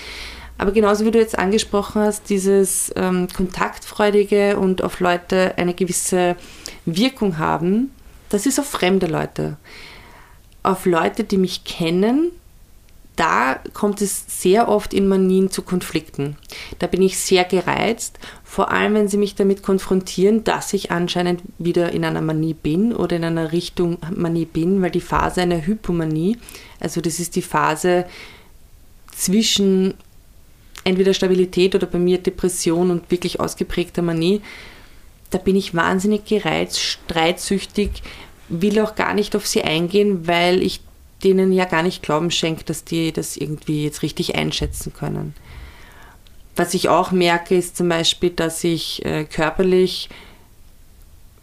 Aber 0.59 0.73
genauso 0.73 1.05
wie 1.05 1.11
du 1.11 1.19
jetzt 1.19 1.39
angesprochen 1.39 2.03
hast, 2.03 2.31
dieses 2.31 2.93
ähm, 2.97 3.29
Kontaktfreudige 3.35 4.59
und 4.59 4.83
auf 4.83 5.01
Leute 5.01 5.55
eine 5.57 5.75
gewisse 5.75 6.37
Wirkung 6.85 7.39
haben, 7.39 7.91
das 8.29 8.47
ist 8.47 8.61
auf 8.61 8.69
fremde 8.69 9.07
Leute. 9.07 9.57
Auf 10.63 10.87
Leute, 10.87 11.25
die 11.25 11.39
mich 11.39 11.65
kennen, 11.65 12.31
da 13.17 13.61
kommt 13.75 14.01
es 14.01 14.25
sehr 14.27 14.69
oft 14.69 14.95
in 14.95 15.07
Manien 15.07 15.51
zu 15.51 15.63
Konflikten. 15.63 16.37
Da 16.79 16.87
bin 16.87 17.03
ich 17.03 17.19
sehr 17.19 17.45
gereizt, 17.45 18.19
vor 18.43 18.71
allem 18.71 18.95
wenn 18.95 19.09
sie 19.09 19.19
mich 19.19 19.35
damit 19.35 19.63
konfrontieren, 19.63 20.45
dass 20.45 20.73
ich 20.73 20.91
anscheinend 20.91 21.43
wieder 21.59 21.93
in 21.93 22.05
einer 22.05 22.23
Manie 22.23 22.55
bin 22.55 22.95
oder 22.95 23.17
in 23.17 23.25
einer 23.25 23.53
Richtung 23.53 23.99
Manie 24.15 24.47
bin, 24.47 24.81
weil 24.81 24.91
die 24.91 25.01
Phase 25.01 25.43
einer 25.43 25.67
Hypomanie, 25.67 26.39
also 26.81 27.01
das 27.01 27.21
ist 27.21 27.37
die 27.37 27.43
Phase 27.43 28.07
zwischen 29.15 29.95
entweder 30.85 31.15
Stabilität 31.15 31.75
oder 31.75 31.87
bei 31.87 31.99
mir 31.99 32.19
Depression 32.19 32.91
und 32.91 33.11
wirklich 33.11 33.41
ausgeprägter 33.41 34.03
Manie, 34.03 34.41
da 35.31 35.39
bin 35.39 35.57
ich 35.57 35.75
wahnsinnig 35.75 36.25
gereizt, 36.25 36.81
streitsüchtig, 36.81 38.03
will 38.49 38.81
auch 38.81 38.95
gar 38.95 39.15
nicht 39.15 39.37
auf 39.37 39.47
sie 39.47 39.63
eingehen, 39.63 40.27
weil 40.27 40.63
ich 40.63 40.81
denen 41.25 41.53
ja 41.53 41.65
gar 41.65 41.83
nicht 41.83 42.03
Glauben 42.03 42.31
schenkt, 42.31 42.71
dass 42.71 42.85
die 42.85 43.13
das 43.13 43.37
irgendwie 43.37 43.85
jetzt 43.85 44.03
richtig 44.03 44.35
einschätzen 44.35 44.93
können. 44.93 45.35
Was 46.57 46.75
ich 46.75 46.89
auch 46.89 47.13
merke, 47.13 47.57
ist 47.57 47.77
zum 47.77 47.89
Beispiel, 47.89 48.31
dass 48.31 48.63
ich 48.63 49.05
äh, 49.05 49.25
körperlich 49.25 50.11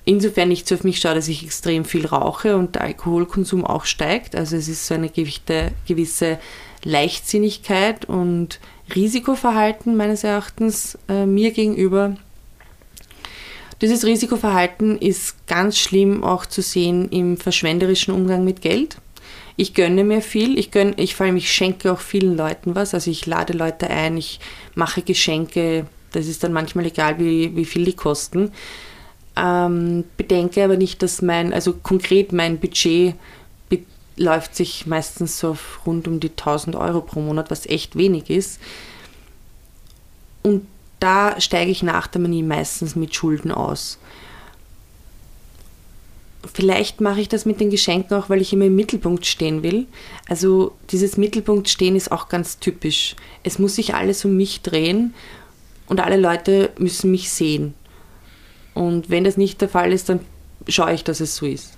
insofern 0.05 0.49
nicht 0.49 0.67
so 0.67 0.75
auf 0.75 0.83
mich 0.83 0.99
schaue, 0.99 1.15
dass 1.15 1.27
ich 1.27 1.43
extrem 1.43 1.85
viel 1.85 2.05
rauche 2.05 2.57
und 2.57 2.75
der 2.75 2.83
Alkoholkonsum 2.83 3.65
auch 3.65 3.85
steigt. 3.85 4.35
Also 4.35 4.55
es 4.55 4.67
ist 4.67 4.87
so 4.87 4.95
eine 4.95 5.09
gewisse 5.09 6.39
Leichtsinnigkeit 6.83 8.05
und 8.05 8.59
Risikoverhalten 8.95 9.95
meines 9.95 10.23
Erachtens 10.23 10.97
äh, 11.07 11.25
mir 11.25 11.51
gegenüber. 11.51 12.15
Dieses 13.81 14.03
Risikoverhalten 14.03 14.97
ist 14.97 15.47
ganz 15.47 15.77
schlimm 15.77 16.23
auch 16.23 16.45
zu 16.45 16.61
sehen 16.61 17.09
im 17.09 17.37
verschwenderischen 17.37 18.13
Umgang 18.13 18.43
mit 18.43 18.61
Geld. 18.61 18.97
Ich 19.59 19.73
gönne 19.73 20.05
mir 20.05 20.21
viel, 20.21 20.57
ich 20.57 20.71
gönne, 20.71 20.93
ich 20.95 21.15
vor 21.15 21.25
allem 21.25 21.35
ich 21.35 21.51
schenke 21.51 21.91
auch 21.91 21.99
vielen 21.99 22.37
Leuten 22.37 22.75
was, 22.75 22.93
also 22.93 23.11
ich 23.11 23.25
lade 23.25 23.51
Leute 23.51 23.89
ein, 23.89 24.15
ich 24.15 24.39
mache 24.73 25.01
Geschenke, 25.01 25.85
das 26.13 26.27
ist 26.27 26.45
dann 26.45 26.53
manchmal 26.53 26.85
egal, 26.85 27.19
wie, 27.19 27.53
wie 27.57 27.65
viel 27.65 27.83
die 27.83 27.93
kosten. 27.93 28.53
Ähm, 29.35 30.05
bedenke 30.15 30.63
aber 30.63 30.77
nicht, 30.77 31.03
dass 31.03 31.21
mein, 31.21 31.53
also 31.53 31.73
konkret 31.73 32.31
mein 32.31 32.57
Budget 32.57 33.15
läuft 34.15 34.55
sich 34.55 34.85
meistens 34.85 35.39
so 35.39 35.49
auf 35.49 35.81
rund 35.85 36.07
um 36.07 36.21
die 36.21 36.29
1000 36.29 36.77
Euro 36.77 37.01
pro 37.01 37.19
Monat, 37.19 37.51
was 37.51 37.65
echt 37.65 37.97
wenig 37.97 38.29
ist. 38.29 38.61
Und 40.41 40.67
da 41.01 41.39
steige 41.41 41.71
ich 41.71 41.83
nach 41.83 42.07
der 42.07 42.21
Manie 42.21 42.43
meistens 42.43 42.95
mit 42.95 43.13
Schulden 43.13 43.51
aus. 43.51 43.97
Vielleicht 46.53 47.01
mache 47.01 47.19
ich 47.19 47.27
das 47.27 47.45
mit 47.45 47.59
den 47.59 47.69
Geschenken 47.69 48.15
auch, 48.15 48.29
weil 48.29 48.41
ich 48.41 48.53
immer 48.53 48.65
im 48.65 48.75
Mittelpunkt 48.75 49.25
stehen 49.25 49.61
will. 49.61 49.87
Also 50.27 50.73
dieses 50.89 51.17
Mittelpunkt 51.17 51.67
stehen 51.67 51.95
ist 51.95 52.11
auch 52.11 52.29
ganz 52.29 52.59
typisch. 52.59 53.15
Es 53.43 53.59
muss 53.59 53.75
sich 53.75 53.93
alles 53.93 54.23
um 54.23 54.37
mich 54.37 54.61
drehen 54.61 55.13
und 55.87 55.99
alle 55.99 56.17
Leute 56.17 56.71
müssen 56.77 57.11
mich 57.11 57.29
sehen. 57.29 57.73
Und 58.73 59.09
wenn 59.09 59.25
das 59.25 59.35
nicht 59.35 59.59
der 59.59 59.69
Fall 59.69 59.91
ist, 59.91 60.07
dann 60.07 60.21
schaue 60.67 60.93
ich, 60.93 61.03
dass 61.03 61.19
es 61.19 61.35
so 61.35 61.45
ist. 61.45 61.73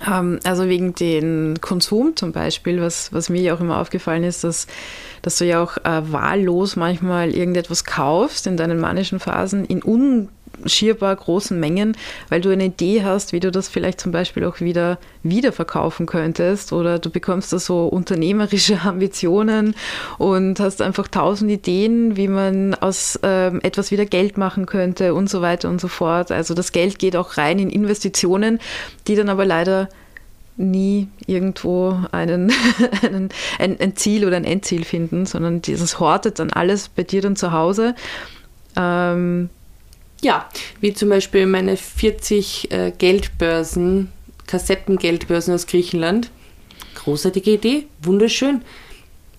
Also 0.00 0.68
wegen 0.68 0.94
den 0.94 1.60
Konsum 1.60 2.14
zum 2.14 2.32
Beispiel, 2.32 2.80
was, 2.80 3.12
was 3.12 3.28
mir 3.28 3.54
auch 3.54 3.60
immer 3.60 3.80
aufgefallen 3.80 4.22
ist, 4.22 4.44
dass, 4.44 4.66
dass 5.22 5.38
du 5.38 5.44
ja 5.44 5.62
auch 5.62 5.76
äh, 5.78 6.12
wahllos 6.12 6.76
manchmal 6.76 7.30
irgendetwas 7.30 7.84
kaufst 7.84 8.46
in 8.46 8.56
deinen 8.56 8.78
manischen 8.78 9.18
Phasen 9.18 9.64
in 9.64 9.82
un 9.82 10.28
schierbar 10.66 11.14
großen 11.14 11.58
Mengen, 11.58 11.96
weil 12.28 12.40
du 12.40 12.50
eine 12.50 12.66
Idee 12.66 13.04
hast, 13.04 13.32
wie 13.32 13.40
du 13.40 13.50
das 13.50 13.68
vielleicht 13.68 14.00
zum 14.00 14.12
Beispiel 14.12 14.44
auch 14.44 14.60
wieder 14.60 14.98
wiederverkaufen 15.22 16.06
könntest 16.06 16.72
oder 16.72 16.98
du 16.98 17.10
bekommst 17.10 17.52
da 17.52 17.58
so 17.58 17.86
unternehmerische 17.86 18.80
Ambitionen 18.84 19.74
und 20.18 20.60
hast 20.60 20.82
einfach 20.82 21.08
tausend 21.08 21.50
Ideen, 21.50 22.16
wie 22.16 22.28
man 22.28 22.74
aus 22.74 23.18
ähm, 23.22 23.60
etwas 23.62 23.90
wieder 23.90 24.06
Geld 24.06 24.38
machen 24.38 24.66
könnte 24.66 25.14
und 25.14 25.28
so 25.28 25.42
weiter 25.42 25.68
und 25.68 25.80
so 25.80 25.88
fort. 25.88 26.32
Also 26.32 26.54
das 26.54 26.72
Geld 26.72 26.98
geht 26.98 27.16
auch 27.16 27.36
rein 27.36 27.58
in 27.58 27.70
Investitionen, 27.70 28.60
die 29.06 29.16
dann 29.16 29.28
aber 29.28 29.44
leider 29.44 29.88
nie 30.58 31.08
irgendwo 31.26 31.96
einen, 32.12 32.52
einen, 33.02 33.30
ein, 33.58 33.80
ein 33.80 33.96
Ziel 33.96 34.26
oder 34.26 34.36
ein 34.36 34.44
Endziel 34.44 34.84
finden, 34.84 35.24
sondern 35.24 35.62
dieses 35.62 36.00
hortet 36.00 36.38
dann 36.38 36.50
alles 36.50 36.88
bei 36.88 37.04
dir 37.04 37.22
dann 37.22 37.36
zu 37.36 37.52
Hause. 37.52 37.94
Ähm, 38.76 39.50
ja, 40.22 40.48
wie 40.80 40.92
zum 40.92 41.08
Beispiel 41.08 41.46
meine 41.46 41.76
40 41.76 42.70
äh, 42.70 42.92
Geldbörsen, 42.96 44.12
Kassettengeldbörsen 44.46 45.54
aus 45.54 45.66
Griechenland. 45.66 46.30
Großartige 46.96 47.52
Idee, 47.52 47.86
wunderschön. 48.02 48.62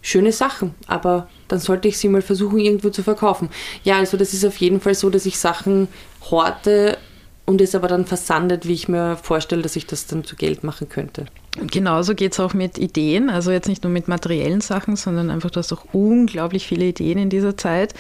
Schöne 0.02 0.32
Sachen, 0.32 0.76
aber 0.88 1.28
dann 1.50 1.60
sollte 1.60 1.90
ich 1.90 1.98
sie 1.98 2.08
mal 2.08 2.22
versuchen, 2.22 2.60
irgendwo 2.60 2.90
zu 2.90 3.04
verkaufen. 3.04 3.50
Ja, 3.84 3.98
also 3.98 4.16
das 4.16 4.34
ist 4.34 4.46
auf 4.46 4.56
jeden 4.58 4.80
Fall 4.80 4.96
so, 4.96 5.10
dass 5.10 5.26
ich 5.26 5.38
Sachen 5.38 5.90
horte 6.32 6.98
und 7.46 7.60
es 7.60 7.76
aber 7.76 7.88
dann 7.88 8.06
versandet, 8.06 8.68
wie 8.68 8.74
ich 8.74 8.88
mir 8.88 9.18
vorstelle, 9.18 9.62
dass 9.62 9.76
ich 9.76 9.88
das 9.88 10.06
dann 10.06 10.24
zu 10.24 10.36
Geld 10.36 10.64
machen 10.64 10.88
könnte. 10.88 11.26
Genauso 11.72 12.14
geht 12.14 12.34
es 12.34 12.40
auch 12.40 12.54
mit 12.54 12.78
Ideen, 12.78 13.30
also 13.30 13.52
jetzt 13.52 13.68
nicht 13.68 13.84
nur 13.84 13.92
mit 13.92 14.08
materiellen 14.08 14.62
Sachen, 14.62 14.96
sondern 14.96 15.32
einfach, 15.32 15.50
du 15.50 15.58
hast 15.58 15.74
auch 15.74 15.84
unglaublich 15.92 16.68
viele 16.68 16.86
Ideen 16.86 17.18
in 17.18 17.30
dieser 17.30 17.58
Zeit. 17.58 17.94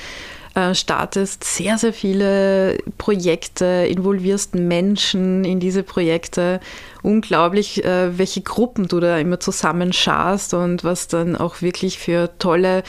Äh, 0.55 0.73
startest 0.73 1.43
sehr, 1.43 1.77
sehr 1.77 1.93
viele 1.93 2.79
Projekte, 2.97 3.85
involvierst 3.87 4.55
Menschen 4.55 5.45
in 5.45 5.59
diese 5.59 5.83
Projekte. 5.83 6.59
Unglaublich, 7.03 7.85
äh, 7.85 8.17
welche 8.17 8.41
Gruppen 8.41 8.87
du 8.87 8.99
da 8.99 9.19
immer 9.19 9.39
zusammenscharst 9.39 10.55
und 10.55 10.83
was 10.83 11.07
dann 11.07 11.35
auch 11.35 11.61
wirklich 11.61 11.99
für 11.99 12.31
tolle 12.39 12.83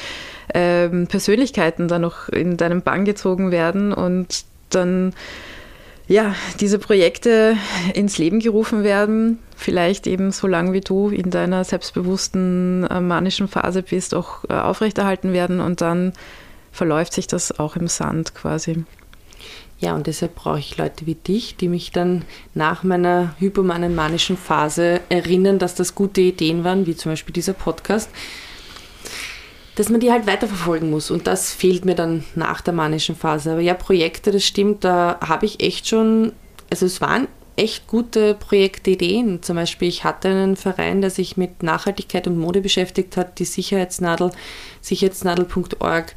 ähm, 0.55 1.07
Persönlichkeiten 1.07 1.87
da 1.87 1.99
noch 1.99 2.31
in 2.31 2.57
deinem 2.57 2.81
Bann 2.81 3.05
gezogen 3.05 3.51
werden 3.51 3.93
und 3.93 4.45
dann 4.71 5.13
ja, 6.09 6.35
diese 6.61 6.79
Projekte 6.79 7.57
ins 7.95 8.17
Leben 8.17 8.41
gerufen 8.41 8.85
werden, 8.85 9.39
vielleicht 9.55 10.07
eben 10.07 10.33
so 10.33 10.47
lange 10.47 10.73
wie 10.73 10.81
du 10.81 11.11
in 11.11 11.31
deiner 11.31 11.63
selbstbewussten 11.65 12.85
äh, 12.85 13.01
manischen 13.03 13.49
Phase 13.49 13.83
bist, 13.83 14.15
auch 14.15 14.49
aufrechterhalten 14.49 15.35
werden 15.35 15.61
und 15.61 15.83
dann 15.83 16.15
verläuft 16.73 17.13
sich 17.13 17.27
das 17.27 17.59
auch 17.59 17.77
im 17.77 17.89
Sand 17.89 18.35
quasi. 18.35 18.85
Ja, 19.81 19.95
und 19.95 20.07
deshalb 20.07 20.35
brauche 20.35 20.59
ich 20.59 20.77
Leute 20.77 21.07
wie 21.07 21.15
dich, 21.15 21.57
die 21.57 21.69
mich 21.69 21.91
dann 21.91 22.25
nach 22.53 22.83
meiner 22.83 23.35
hypomanen 23.39 23.95
manischen 23.95 24.37
Phase 24.37 25.01
erinnern, 25.09 25.59
dass 25.59 25.75
das 25.75 25.95
gute 25.95 26.21
Ideen 26.21 26.65
waren, 26.65 26.87
wie 26.87 26.95
zum 26.95 27.13
Beispiel 27.13 27.33
dieser 27.33 27.55
Podcast, 27.55 28.11
dass 29.77 29.89
man 29.89 30.01
die 30.01 30.13
halt 30.13 30.27
weiterverfolgen 30.27 30.91
muss. 30.91 31.11
Und 31.11 31.27
das 31.27 31.55
fehlt 31.55 31.87
mir 31.87 31.95
dann 31.95 32.25
nach 32.35 32.61
der 32.61 32.75
manischen 32.75 33.17
Phase. 33.17 33.53
Aber 33.53 33.61
ja, 33.63 33.73
Projekte, 33.73 34.31
das 34.31 34.45
stimmt, 34.45 34.85
da 34.85 35.19
habe 35.27 35.47
ich 35.47 35.63
echt 35.63 35.89
schon, 35.89 36.33
also 36.71 36.85
es 36.85 37.01
waren 37.01 37.27
echt 37.57 37.87
gute 37.87 38.35
Projektideen. 38.35 39.43
Zum 39.43 39.57
Beispiel, 39.57 39.89
ich 39.89 40.05
hatte 40.05 40.29
einen 40.29 40.57
Verein, 40.57 41.01
der 41.01 41.11
sich 41.11 41.39
mit 41.39 41.63
Nachhaltigkeit 41.63 42.27
und 42.27 42.39
Mode 42.39 42.61
beschäftigt 42.61 43.17
hat, 43.17 43.39
die 43.39 43.47
Sicherheitsnadel, 43.47 44.31
sicherheitsnadel.org 44.83 46.15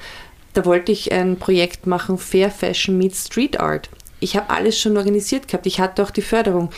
da 0.53 0.65
wollte 0.65 0.91
ich 0.91 1.11
ein 1.11 1.37
Projekt 1.37 1.87
machen, 1.87 2.17
Fair 2.17 2.51
Fashion 2.51 2.97
meets 2.97 3.25
Street 3.25 3.59
Art. 3.59 3.89
Ich 4.19 4.35
habe 4.37 4.49
alles 4.49 4.79
schon 4.79 4.95
organisiert 4.95 5.47
gehabt. 5.47 5.65
Ich 5.65 5.79
hatte 5.79 6.01
auch 6.03 6.11
die 6.11 6.21
Förderung. 6.21 6.69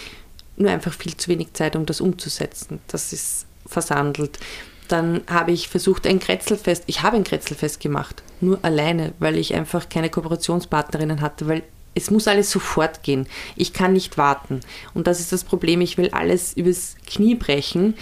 Nur 0.58 0.72
einfach 0.72 0.94
viel 0.94 1.16
zu 1.18 1.30
wenig 1.30 1.54
Zeit, 1.54 1.76
um 1.76 1.86
das 1.86 2.02
umzusetzen. 2.02 2.80
Das 2.88 3.12
ist 3.14 3.46
versandelt. 3.66 4.40
Dann 4.88 5.22
habe 5.28 5.52
ich 5.52 5.68
versucht, 5.68 6.08
ein 6.08 6.20
Kretzelfest. 6.20 6.84
Ich 6.88 7.02
habe 7.02 7.18
ein 7.18 7.24
Kretzelfest 7.24 7.80
gemacht. 7.80 8.24
Nur 8.40 8.60
alleine, 8.62 9.14
weil 9.20 9.38
ich 9.38 9.54
einfach 9.54 9.90
keine 9.90 10.10
Kooperationspartnerinnen 10.10 11.22
hatte, 11.22 11.48
weil 11.48 11.64
es 11.94 12.12
muss 12.12 12.28
alles 12.28 12.52
sofort 12.52 13.04
gehen. 13.04 13.28
Ich 13.56 13.74
kann 13.74 13.94
nicht 13.94 14.18
warten. 14.18 14.62
Und 14.94 15.08
das 15.08 15.20
ist 15.20 15.32
das 15.32 15.44
Problem. 15.44 15.82
Ich 15.82 15.98
will 15.98 16.10
alles 16.12 16.54
übers 16.54 16.96
Knie 17.06 17.36
brechen. 17.36 17.96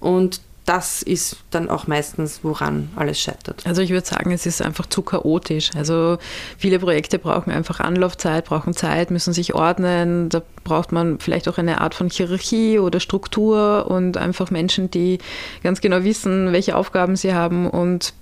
Und 0.00 0.40
das 0.64 1.02
ist 1.02 1.38
dann 1.50 1.68
auch 1.68 1.88
meistens, 1.88 2.40
woran 2.42 2.90
alles 2.94 3.18
scheitert. 3.18 3.66
Also 3.66 3.82
ich 3.82 3.90
würde 3.90 4.06
sagen, 4.06 4.30
es 4.30 4.46
ist 4.46 4.62
einfach 4.62 4.86
zu 4.86 5.02
chaotisch. 5.02 5.70
Also 5.74 6.18
viele 6.56 6.78
Projekte 6.78 7.18
brauchen 7.18 7.50
einfach 7.50 7.80
Anlaufzeit, 7.80 8.44
brauchen 8.44 8.74
Zeit, 8.74 9.10
müssen 9.10 9.32
sich 9.32 9.54
ordnen. 9.54 10.28
Da 10.28 10.42
braucht 10.62 10.92
man 10.92 11.18
vielleicht 11.18 11.48
auch 11.48 11.58
eine 11.58 11.80
Art 11.80 11.94
von 11.94 12.08
Hierarchie 12.08 12.78
oder 12.78 13.00
Struktur 13.00 13.86
und 13.88 14.16
einfach 14.16 14.50
Menschen, 14.50 14.90
die 14.90 15.18
ganz 15.64 15.80
genau 15.80 16.04
wissen, 16.04 16.52
welche 16.52 16.76
Aufgaben 16.76 17.16
sie 17.16 17.34
haben 17.34 17.68
und 17.68 18.14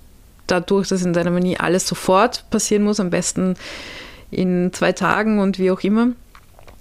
dadurch, 0.47 0.87
dass 0.87 1.03
in 1.03 1.13
deiner 1.13 1.31
Manie 1.31 1.57
alles 1.57 1.87
sofort 1.87 2.49
passieren 2.49 2.83
muss, 2.83 2.99
am 2.99 3.11
besten 3.11 3.55
in 4.31 4.71
zwei 4.73 4.93
Tagen 4.93 5.39
und 5.39 5.59
wie 5.59 5.69
auch 5.69 5.81
immer, 5.81 6.09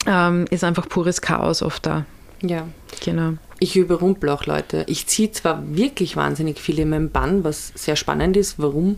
ähm, 0.06 0.46
ist 0.50 0.64
einfach 0.64 0.88
pures 0.88 1.20
Chaos 1.20 1.62
oft 1.62 1.84
da. 1.84 2.06
Ja. 2.42 2.66
Genau 3.04 3.34
ich 3.60 3.76
überrumple 3.76 4.32
auch 4.32 4.46
Leute. 4.46 4.84
Ich 4.88 5.06
ziehe 5.06 5.30
zwar 5.30 5.62
wirklich 5.76 6.16
wahnsinnig 6.16 6.58
viele 6.58 6.82
in 6.82 6.90
meinem 6.90 7.10
Bann, 7.10 7.44
was 7.44 7.72
sehr 7.76 7.94
spannend 7.94 8.36
ist, 8.36 8.58
warum 8.58 8.96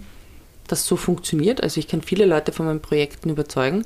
das 0.69 0.87
so 0.87 0.97
funktioniert. 0.97 1.63
Also 1.63 1.79
ich 1.79 1.89
kann 1.89 2.01
viele 2.01 2.25
Leute 2.25 2.53
von 2.53 2.67
meinen 2.67 2.81
Projekten 2.81 3.29
überzeugen. 3.29 3.85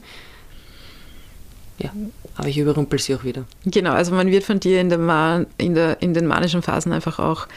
Ja, 1.79 1.91
aber 2.37 2.49
ich 2.49 2.57
überrumpel 2.57 2.99
sie 2.99 3.15
auch 3.15 3.25
wieder. 3.25 3.45
Genau, 3.67 3.93
also 3.93 4.15
man 4.15 4.31
wird 4.31 4.45
von 4.45 4.61
dir 4.61 4.81
in, 4.81 4.89
der 4.89 5.47
in, 5.59 5.75
der, 5.75 6.01
in 6.01 6.15
den 6.15 6.27
manischen 6.27 6.63
Phasen 6.63 6.93
einfach 6.93 7.19
auch 7.19 7.49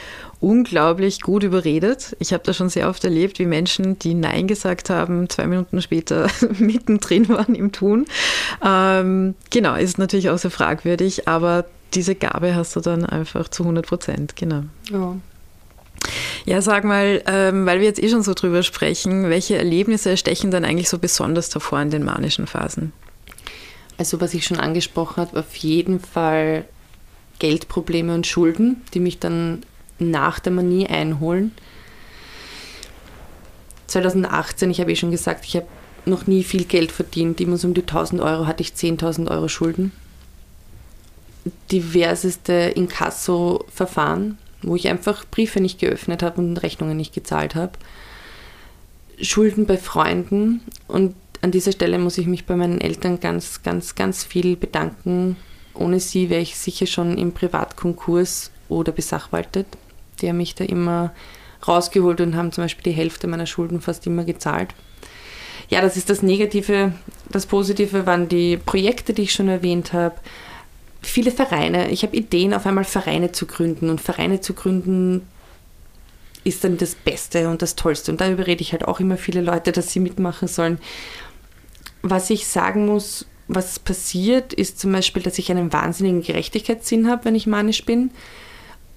unglaublich 0.41 1.21
gut 1.21 1.43
überredet. 1.43 2.17
Ich 2.19 2.33
habe 2.33 2.43
da 2.45 2.53
schon 2.53 2.67
sehr 2.69 2.89
oft 2.89 3.03
erlebt, 3.05 3.39
wie 3.39 3.45
Menschen, 3.45 3.97
die 3.99 4.13
Nein 4.13 4.47
gesagt 4.47 4.89
haben, 4.89 5.29
zwei 5.29 5.47
Minuten 5.47 5.81
später 5.81 6.27
mittendrin 6.59 7.29
waren 7.29 7.55
im 7.55 7.71
Tun. 7.71 8.07
Ähm, 8.65 9.35
genau, 9.51 9.75
ist 9.75 9.97
natürlich 9.97 10.29
auch 10.29 10.37
sehr 10.37 10.51
fragwürdig, 10.51 11.27
aber 11.29 11.65
diese 11.93 12.15
Gabe 12.15 12.55
hast 12.55 12.75
du 12.75 12.81
dann 12.81 13.05
einfach 13.05 13.47
zu 13.49 13.63
100 13.63 13.85
Prozent, 13.85 14.35
genau. 14.35 14.63
Ja. 14.91 15.15
Ja, 16.45 16.61
sag 16.61 16.83
mal, 16.85 17.21
ähm, 17.25 17.65
weil 17.65 17.79
wir 17.79 17.87
jetzt 17.87 18.01
eh 18.01 18.09
schon 18.09 18.23
so 18.23 18.33
drüber 18.33 18.63
sprechen, 18.63 19.29
welche 19.29 19.57
Erlebnisse 19.57 20.15
stechen 20.17 20.51
dann 20.51 20.65
eigentlich 20.65 20.89
so 20.89 20.97
besonders 20.97 21.49
davor 21.49 21.81
in 21.81 21.89
den 21.89 22.03
manischen 22.03 22.47
Phasen? 22.47 22.93
Also, 23.97 24.21
was 24.21 24.33
ich 24.33 24.45
schon 24.45 24.57
angesprochen 24.57 25.17
habe, 25.17 25.39
auf 25.39 25.55
jeden 25.57 25.99
Fall 25.99 26.65
Geldprobleme 27.39 28.13
und 28.13 28.27
Schulden, 28.27 28.81
die 28.93 28.99
mich 28.99 29.19
dann 29.19 29.63
nach 29.99 30.39
der 30.39 30.53
Manie 30.53 30.87
einholen. 30.87 31.51
2018, 33.87 34.71
ich 34.71 34.79
habe 34.79 34.91
eh 34.91 34.95
schon 34.95 35.11
gesagt, 35.11 35.45
ich 35.45 35.55
habe 35.55 35.67
noch 36.05 36.27
nie 36.27 36.43
viel 36.43 36.63
Geld 36.63 36.91
verdient. 36.91 37.41
Immer 37.41 37.57
so 37.57 37.67
um 37.67 37.73
die 37.73 37.81
1000 37.81 38.21
Euro 38.21 38.47
hatte 38.47 38.61
ich 38.61 38.69
10.000 38.69 39.29
Euro 39.29 39.47
Schulden. 39.47 39.91
Diverseste 41.71 42.53
Inkasso-Verfahren, 42.53 44.37
wo 44.61 44.75
ich 44.75 44.87
einfach 44.87 45.25
Briefe 45.29 45.61
nicht 45.61 45.79
geöffnet 45.79 46.23
habe 46.23 46.41
und 46.41 46.57
Rechnungen 46.57 46.97
nicht 46.97 47.13
gezahlt 47.13 47.55
habe. 47.55 47.73
Schulden 49.21 49.65
bei 49.65 49.77
Freunden 49.77 50.61
und 50.87 51.15
an 51.41 51.51
dieser 51.51 51.71
Stelle 51.71 51.99
muss 51.99 52.17
ich 52.17 52.27
mich 52.27 52.45
bei 52.45 52.55
meinen 52.55 52.81
Eltern 52.81 53.19
ganz, 53.19 53.63
ganz, 53.63 53.95
ganz 53.95 54.23
viel 54.23 54.55
bedanken. 54.55 55.37
Ohne 55.73 55.99
sie 55.99 56.29
wäre 56.29 56.41
ich 56.41 56.57
sicher 56.57 56.85
schon 56.85 57.17
im 57.17 57.31
Privatkonkurs 57.31 58.51
oder 58.67 58.91
besachwaltet. 58.91 59.67
Die 60.21 60.27
haben 60.27 60.37
mich 60.37 60.55
da 60.55 60.65
immer 60.65 61.13
rausgeholt 61.65 62.19
und 62.21 62.35
haben 62.35 62.51
zum 62.51 62.65
Beispiel 62.65 62.91
die 62.91 62.97
Hälfte 62.97 63.27
meiner 63.27 63.45
Schulden 63.45 63.81
fast 63.81 64.05
immer 64.05 64.25
gezahlt. 64.25 64.73
Ja, 65.69 65.81
das 65.81 65.97
ist 65.97 66.09
das 66.09 66.21
Negative. 66.21 66.93
Das 67.29 67.45
Positive 67.45 68.05
waren 68.05 68.27
die 68.27 68.57
Projekte, 68.57 69.13
die 69.13 69.23
ich 69.23 69.33
schon 69.33 69.47
erwähnt 69.47 69.93
habe. 69.93 70.15
Viele 71.01 71.31
Vereine. 71.31 71.89
Ich 71.91 72.03
habe 72.03 72.15
Ideen, 72.15 72.53
auf 72.53 72.65
einmal 72.65 72.83
Vereine 72.83 73.31
zu 73.31 73.45
gründen. 73.45 73.89
Und 73.89 74.01
Vereine 74.01 74.41
zu 74.41 74.53
gründen 74.53 75.27
ist 76.43 76.63
dann 76.63 76.77
das 76.77 76.95
Beste 76.95 77.49
und 77.49 77.61
das 77.61 77.75
Tollste. 77.75 78.11
Und 78.11 78.21
da 78.21 78.29
überrede 78.29 78.61
ich 78.61 78.71
halt 78.71 78.87
auch 78.87 78.99
immer 78.99 79.17
viele 79.17 79.41
Leute, 79.41 79.71
dass 79.71 79.91
sie 79.91 79.99
mitmachen 79.99 80.47
sollen. 80.47 80.79
Was 82.01 82.29
ich 82.29 82.47
sagen 82.47 82.85
muss, 82.85 83.25
was 83.47 83.79
passiert, 83.79 84.53
ist 84.53 84.79
zum 84.79 84.91
Beispiel, 84.91 85.23
dass 85.23 85.39
ich 85.39 85.51
einen 85.51 85.73
wahnsinnigen 85.73 86.21
Gerechtigkeitssinn 86.21 87.09
habe, 87.09 87.25
wenn 87.25 87.35
ich 87.35 87.47
manisch 87.47 87.85
bin. 87.85 88.11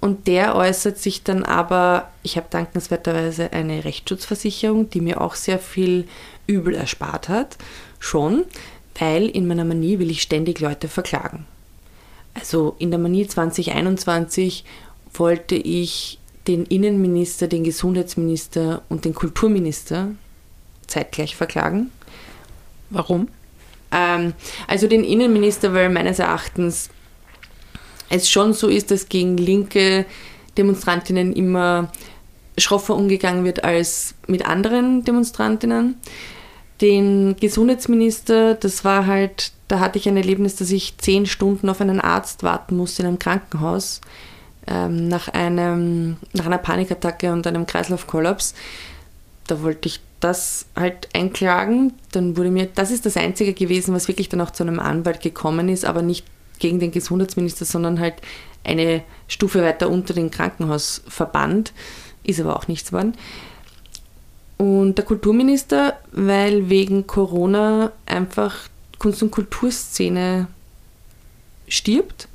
Und 0.01 0.27
der 0.27 0.57
äußert 0.57 0.99
sich 0.99 1.23
dann 1.23 1.45
aber, 1.45 2.11
ich 2.23 2.37
habe 2.37 2.49
dankenswerterweise 2.51 3.53
eine 3.53 3.85
Rechtsschutzversicherung, 3.85 4.91
die 4.91 5.01
mir 5.01 5.21
auch 5.21 5.37
sehr 5.37 5.61
viel 5.61 6.07
Übel 6.47 6.75
erspart 6.75 7.29
hat, 7.29 7.57
schon, 8.01 8.45
weil 8.99 9.29
in 9.29 9.47
meiner 9.47 9.65
Manie 9.65 10.01
will 10.01 10.11
ich 10.11 10.23
ständig 10.23 10.59
Leute 10.59 10.89
verklagen. 10.89 11.47
Also 12.35 12.77
in 12.79 12.91
der 12.91 12.99
Manie 12.99 13.27
2021 13.27 14.65
wollte 15.15 15.55
ich 15.55 16.19
den 16.47 16.65
Innenminister, 16.65 17.47
den 17.47 17.65
Gesundheitsminister 17.65 18.83
und 18.89 19.05
den 19.05 19.15
Kulturminister 19.15 20.09
zeitgleich 20.87 21.37
verklagen. 21.37 21.91
Warum? 22.91 23.29
Ähm, 23.93 24.35
also 24.67 24.87
den 24.87 25.05
Innenminister, 25.05 25.73
weil 25.75 25.91
meines 25.91 26.19
Erachtens 26.19 26.91
es 28.09 28.29
schon 28.29 28.53
so 28.53 28.69
ist, 28.69 28.91
dass 28.91 29.09
gegen 29.09 29.37
linke 29.37 30.05
Demonstrantinnen 30.59 31.33
immer 31.33 31.91
schroffer 32.59 32.95
umgegangen 32.95 33.45
wird 33.45 33.65
als 33.65 34.15
mit 34.27 34.45
anderen 34.45 35.05
Demonstrantinnen. 35.05 35.97
Den 36.81 37.37
Gesundheitsminister, 37.41 38.55
das 38.55 38.85
war 38.85 39.07
halt, 39.07 39.53
da 39.73 39.81
hatte 39.81 39.99
ich 39.99 40.07
ein 40.07 40.19
Erlebnis, 40.19 40.55
dass 40.57 40.71
ich 40.71 40.99
zehn 40.99 41.25
Stunden 41.25 41.71
auf 41.71 41.81
einen 41.81 41.99
Arzt 41.99 42.43
warten 42.43 42.77
musste 42.77 43.01
in 43.01 43.09
einem 43.09 43.19
Krankenhaus 43.19 44.03
ähm, 44.67 45.09
nach, 45.09 45.29
einem, 45.29 46.19
nach 46.35 46.45
einer 46.45 46.59
Panikattacke 46.59 47.33
und 47.33 47.47
einem 47.47 47.65
Kreislaufkollaps. 47.65 48.53
Da 49.47 49.63
wollte 49.63 49.89
ich 49.89 50.01
das 50.21 50.67
halt 50.77 51.09
einklagen. 51.15 51.95
Dann 52.11 52.37
wurde 52.37 52.51
mir, 52.51 52.67
das 52.67 52.91
ist 52.91 53.07
das 53.07 53.17
Einzige 53.17 53.55
gewesen, 53.55 53.95
was 53.95 54.09
wirklich 54.09 54.29
dann 54.29 54.43
auch 54.43 54.51
zu 54.51 54.63
einem 54.63 54.79
Anwalt 54.79 55.23
gekommen 55.23 55.71
ist, 55.71 55.87
aber 55.87 56.03
nicht 56.03 56.27
gegen 56.59 56.79
den 56.79 56.91
Gesundheitsminister, 56.91 57.65
sondern 57.65 57.99
halt 57.99 58.17
eine 58.65 59.03
Stufe 59.27 59.63
weiter 59.63 59.89
unter 59.89 60.13
den 60.13 60.31
Krankenhausverband. 60.31 61.73
Ist 62.25 62.41
aber 62.41 62.57
auch 62.57 62.69
nichts 62.69 62.91
geworden. 62.91 63.15
Und 64.59 64.97
der 64.97 65.07
Kulturminister, 65.07 65.99
weil 66.13 66.69
wegen 66.69 67.07
Corona 67.07 67.93
einfach 68.05 68.69
Kunst- 69.03 69.21
und 69.21 69.33
Kulturszene 69.33 70.47
stirbt. 71.67 72.29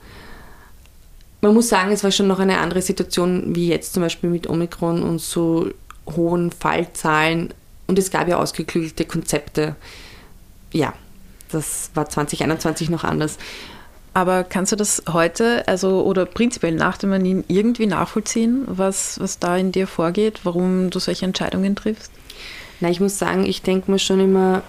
Man 1.39 1.53
muss 1.53 1.69
sagen, 1.69 1.93
es 1.93 2.03
war 2.03 2.11
schon 2.11 2.27
noch 2.27 2.39
eine 2.39 2.57
andere 2.57 2.81
Situation 2.81 3.55
wie 3.55 3.69
jetzt 3.69 3.93
zum 3.93 4.03
Beispiel 4.03 4.29
mit 4.29 4.49
Omikron 4.49 5.01
und 5.01 5.21
so 5.21 5.71
hohen 6.17 6.51
Fallzahlen. 6.51 7.53
Und 7.87 7.97
es 7.97 8.11
gab 8.11 8.27
ja 8.27 8.37
ausgeklügelte 8.37 9.05
Konzepte. 9.05 9.77
Ja, 10.73 10.93
das 11.53 11.89
war 11.93 12.09
2021 12.09 12.89
noch 12.89 13.05
anders. 13.05 13.37
Aber 14.13 14.43
kannst 14.43 14.73
du 14.73 14.75
das 14.75 15.03
heute, 15.07 15.65
also 15.69 16.03
oder 16.03 16.25
prinzipiell 16.25 16.73
nach 16.73 16.97
dem 16.97 17.11
Manin 17.11 17.45
irgendwie 17.47 17.85
nachvollziehen, 17.85 18.63
was, 18.67 19.21
was 19.21 19.39
da 19.39 19.55
in 19.55 19.71
dir 19.71 19.87
vorgeht, 19.87 20.41
warum 20.43 20.89
du 20.89 20.99
solche 20.99 21.23
Entscheidungen 21.23 21.77
triffst? 21.77 22.11
Na, 22.81 22.89
ich 22.89 22.99
muss 22.99 23.17
sagen, 23.17 23.45
ich 23.45 23.61
denke 23.61 23.89
mir 23.89 23.99
schon 23.99 24.19
immer, 24.19 24.63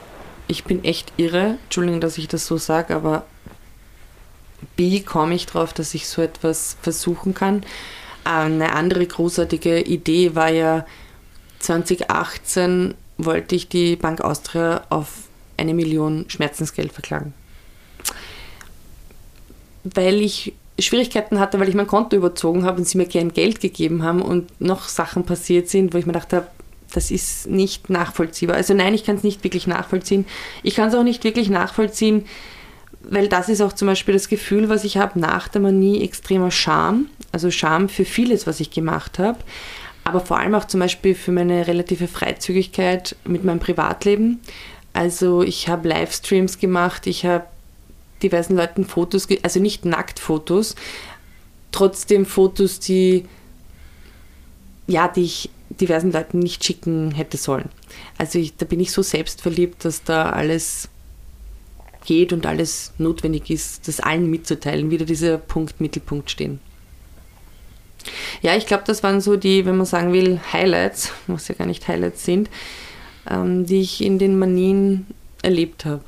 ich 0.48 0.64
bin 0.64 0.84
echt 0.84 1.12
irre. 1.16 1.58
Entschuldigung, 1.64 2.00
dass 2.00 2.18
ich 2.18 2.28
das 2.28 2.46
so 2.46 2.56
sage, 2.56 2.94
aber 2.94 3.26
wie 4.76 5.02
komme 5.02 5.34
ich 5.34 5.46
drauf, 5.46 5.72
dass 5.72 5.94
ich 5.94 6.08
so 6.08 6.22
etwas 6.22 6.76
versuchen 6.82 7.34
kann? 7.34 7.62
Eine 8.24 8.72
andere 8.74 9.06
großartige 9.06 9.80
Idee 9.80 10.34
war 10.34 10.50
ja, 10.50 10.86
2018 11.60 12.94
wollte 13.16 13.54
ich 13.54 13.68
die 13.68 13.96
Bank 13.96 14.20
Austria 14.20 14.84
auf 14.90 15.08
eine 15.56 15.74
Million 15.74 16.26
Schmerzensgeld 16.28 16.92
verklagen 16.92 17.34
weil 19.94 20.20
ich 20.20 20.54
Schwierigkeiten 20.78 21.40
hatte, 21.40 21.58
weil 21.58 21.68
ich 21.68 21.74
mein 21.74 21.86
Konto 21.86 22.16
überzogen 22.16 22.64
habe 22.64 22.78
und 22.78 22.84
sie 22.86 22.98
mir 22.98 23.08
kein 23.08 23.32
Geld 23.32 23.60
gegeben 23.60 24.02
haben 24.02 24.22
und 24.22 24.60
noch 24.60 24.88
Sachen 24.88 25.24
passiert 25.24 25.68
sind, 25.68 25.92
wo 25.92 25.98
ich 25.98 26.06
mir 26.06 26.12
dachte, 26.12 26.46
das 26.92 27.10
ist 27.10 27.46
nicht 27.46 27.90
nachvollziehbar. 27.90 28.56
Also 28.56 28.74
nein, 28.74 28.94
ich 28.94 29.04
kann 29.04 29.16
es 29.16 29.22
nicht 29.22 29.44
wirklich 29.44 29.66
nachvollziehen. 29.66 30.26
Ich 30.62 30.76
kann 30.76 30.88
es 30.88 30.94
auch 30.94 31.02
nicht 31.02 31.24
wirklich 31.24 31.50
nachvollziehen, 31.50 32.24
weil 33.02 33.28
das 33.28 33.48
ist 33.48 33.60
auch 33.60 33.72
zum 33.72 33.88
Beispiel 33.88 34.14
das 34.14 34.28
Gefühl, 34.28 34.68
was 34.68 34.84
ich 34.84 34.96
habe 34.96 35.18
nach 35.18 35.48
der 35.48 35.60
Manie 35.60 36.02
extremer 36.02 36.50
Scham. 36.50 37.06
Also 37.32 37.50
Scham 37.50 37.88
für 37.88 38.04
vieles, 38.04 38.46
was 38.46 38.60
ich 38.60 38.70
gemacht 38.70 39.18
habe. 39.18 39.38
Aber 40.04 40.20
vor 40.20 40.38
allem 40.38 40.54
auch 40.54 40.64
zum 40.64 40.80
Beispiel 40.80 41.14
für 41.14 41.32
meine 41.32 41.66
relative 41.66 42.08
Freizügigkeit 42.08 43.16
mit 43.24 43.44
meinem 43.44 43.60
Privatleben. 43.60 44.40
Also 44.94 45.42
ich 45.42 45.68
habe 45.68 45.88
Livestreams 45.88 46.58
gemacht, 46.58 47.06
ich 47.06 47.26
habe 47.26 47.44
diversen 48.22 48.56
Leuten 48.56 48.84
Fotos, 48.84 49.28
also 49.42 49.60
nicht 49.60 49.84
Nacktfotos, 49.84 50.74
trotzdem 51.72 52.26
Fotos, 52.26 52.80
die, 52.80 53.26
ja, 54.86 55.08
die 55.08 55.24
ich 55.24 55.50
diversen 55.70 56.12
Leuten 56.12 56.38
nicht 56.38 56.64
schicken 56.64 57.10
hätte 57.12 57.36
sollen. 57.36 57.68
Also 58.16 58.38
ich, 58.38 58.56
da 58.56 58.64
bin 58.64 58.80
ich 58.80 58.92
so 58.92 59.02
selbstverliebt, 59.02 59.84
dass 59.84 60.02
da 60.02 60.30
alles 60.30 60.88
geht 62.06 62.32
und 62.32 62.46
alles 62.46 62.92
notwendig 62.98 63.50
ist, 63.50 63.86
das 63.86 64.00
allen 64.00 64.30
mitzuteilen, 64.30 64.90
wieder 64.90 65.04
dieser 65.04 65.36
Punkt, 65.36 65.80
Mittelpunkt 65.80 66.30
stehen. 66.30 66.58
Ja, 68.40 68.56
ich 68.56 68.66
glaube, 68.66 68.84
das 68.86 69.02
waren 69.02 69.20
so 69.20 69.36
die, 69.36 69.66
wenn 69.66 69.76
man 69.76 69.86
sagen 69.86 70.12
will, 70.12 70.40
Highlights, 70.52 71.12
was 71.26 71.48
ja 71.48 71.54
gar 71.54 71.66
nicht 71.66 71.86
Highlights 71.86 72.24
sind, 72.24 72.48
ähm, 73.28 73.66
die 73.66 73.80
ich 73.80 74.02
in 74.02 74.18
den 74.18 74.38
Manien 74.38 75.06
erlebt 75.42 75.84
habe. 75.84 76.02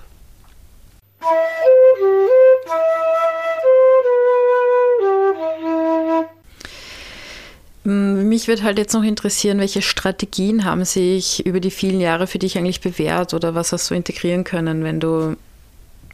Mich 7.85 8.47
würde 8.47 8.63
halt 8.63 8.79
jetzt 8.79 8.93
noch 8.93 9.03
interessieren, 9.03 9.59
welche 9.59 9.81
Strategien 9.81 10.65
haben 10.65 10.85
sich 10.85 11.47
über 11.47 11.61
die 11.61 11.71
vielen 11.71 12.01
Jahre 12.01 12.27
für 12.27 12.39
dich 12.39 12.59
eigentlich 12.59 12.81
bewährt 12.81 13.33
oder 13.33 13.55
was 13.55 13.73
hast 13.73 13.91
du 13.91 13.95
integrieren 13.95 14.45
können, 14.45 14.85
wenn 14.85 15.01
du 15.01 15.37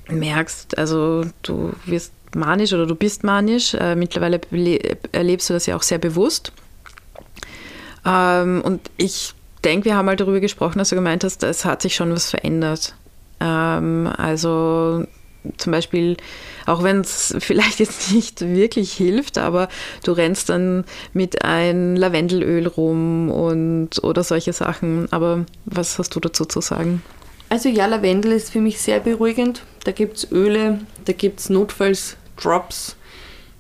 merkst, 0.09 0.79
also 0.79 1.25
du 1.43 1.73
wirst 1.85 2.13
manisch 2.35 2.73
oder 2.73 2.87
du 2.87 2.95
bist 2.95 3.25
manisch. 3.25 3.75
Äh, 3.75 3.97
mittlerweile 3.97 4.41
erlebst 5.13 5.51
du 5.51 5.55
das 5.55 5.67
ja 5.67 5.77
auch 5.77 5.83
sehr 5.83 5.99
bewusst. 5.99 6.53
Ähm, 8.05 8.63
und 8.65 8.89
ich 8.97 9.35
denke, 9.65 9.87
wir 9.87 9.97
haben 9.97 10.07
mal 10.07 10.17
darüber 10.17 10.41
gesprochen, 10.41 10.79
dass 10.79 10.91
du 10.91 10.95
gemeint 10.95 11.25
hast, 11.25 11.43
es 11.43 11.65
hat 11.65 11.83
sich 11.83 11.97
schon 11.97 12.13
was 12.13 12.31
verändert. 12.31 12.95
Ähm, 13.41 14.09
also 14.17 15.05
zum 15.57 15.73
Beispiel, 15.73 16.17
auch 16.67 16.83
wenn 16.83 17.01
es 17.01 17.35
vielleicht 17.41 17.81
jetzt 17.81 18.13
nicht 18.13 18.41
wirklich 18.41 18.93
hilft, 18.93 19.39
aber 19.39 19.69
du 20.05 20.13
rennst 20.13 20.49
dann 20.49 20.85
mit 21.13 21.45
ein 21.45 21.97
Lavendelöl 21.97 22.67
rum 22.67 23.31
und 23.31 24.03
oder 24.03 24.25
solche 24.25 24.53
Sachen. 24.53 25.11
Aber 25.13 25.47
was 25.65 25.99
hast 25.99 26.15
du 26.15 26.21
dazu 26.21 26.45
zu 26.45 26.61
sagen? 26.61 27.03
Also 27.49 27.69
ja, 27.69 27.87
Lavendel 27.87 28.33
ist 28.33 28.51
für 28.51 28.61
mich 28.61 28.81
sehr 28.81 29.01
beruhigend. 29.01 29.63
Da 29.85 29.93
gibt 29.93 30.17
es 30.17 30.33
Öle, 30.33 30.81
da 31.05 31.13
gibt 31.13 31.41
es 31.41 31.49
notfalls 31.49 32.17
Drops 32.37 32.97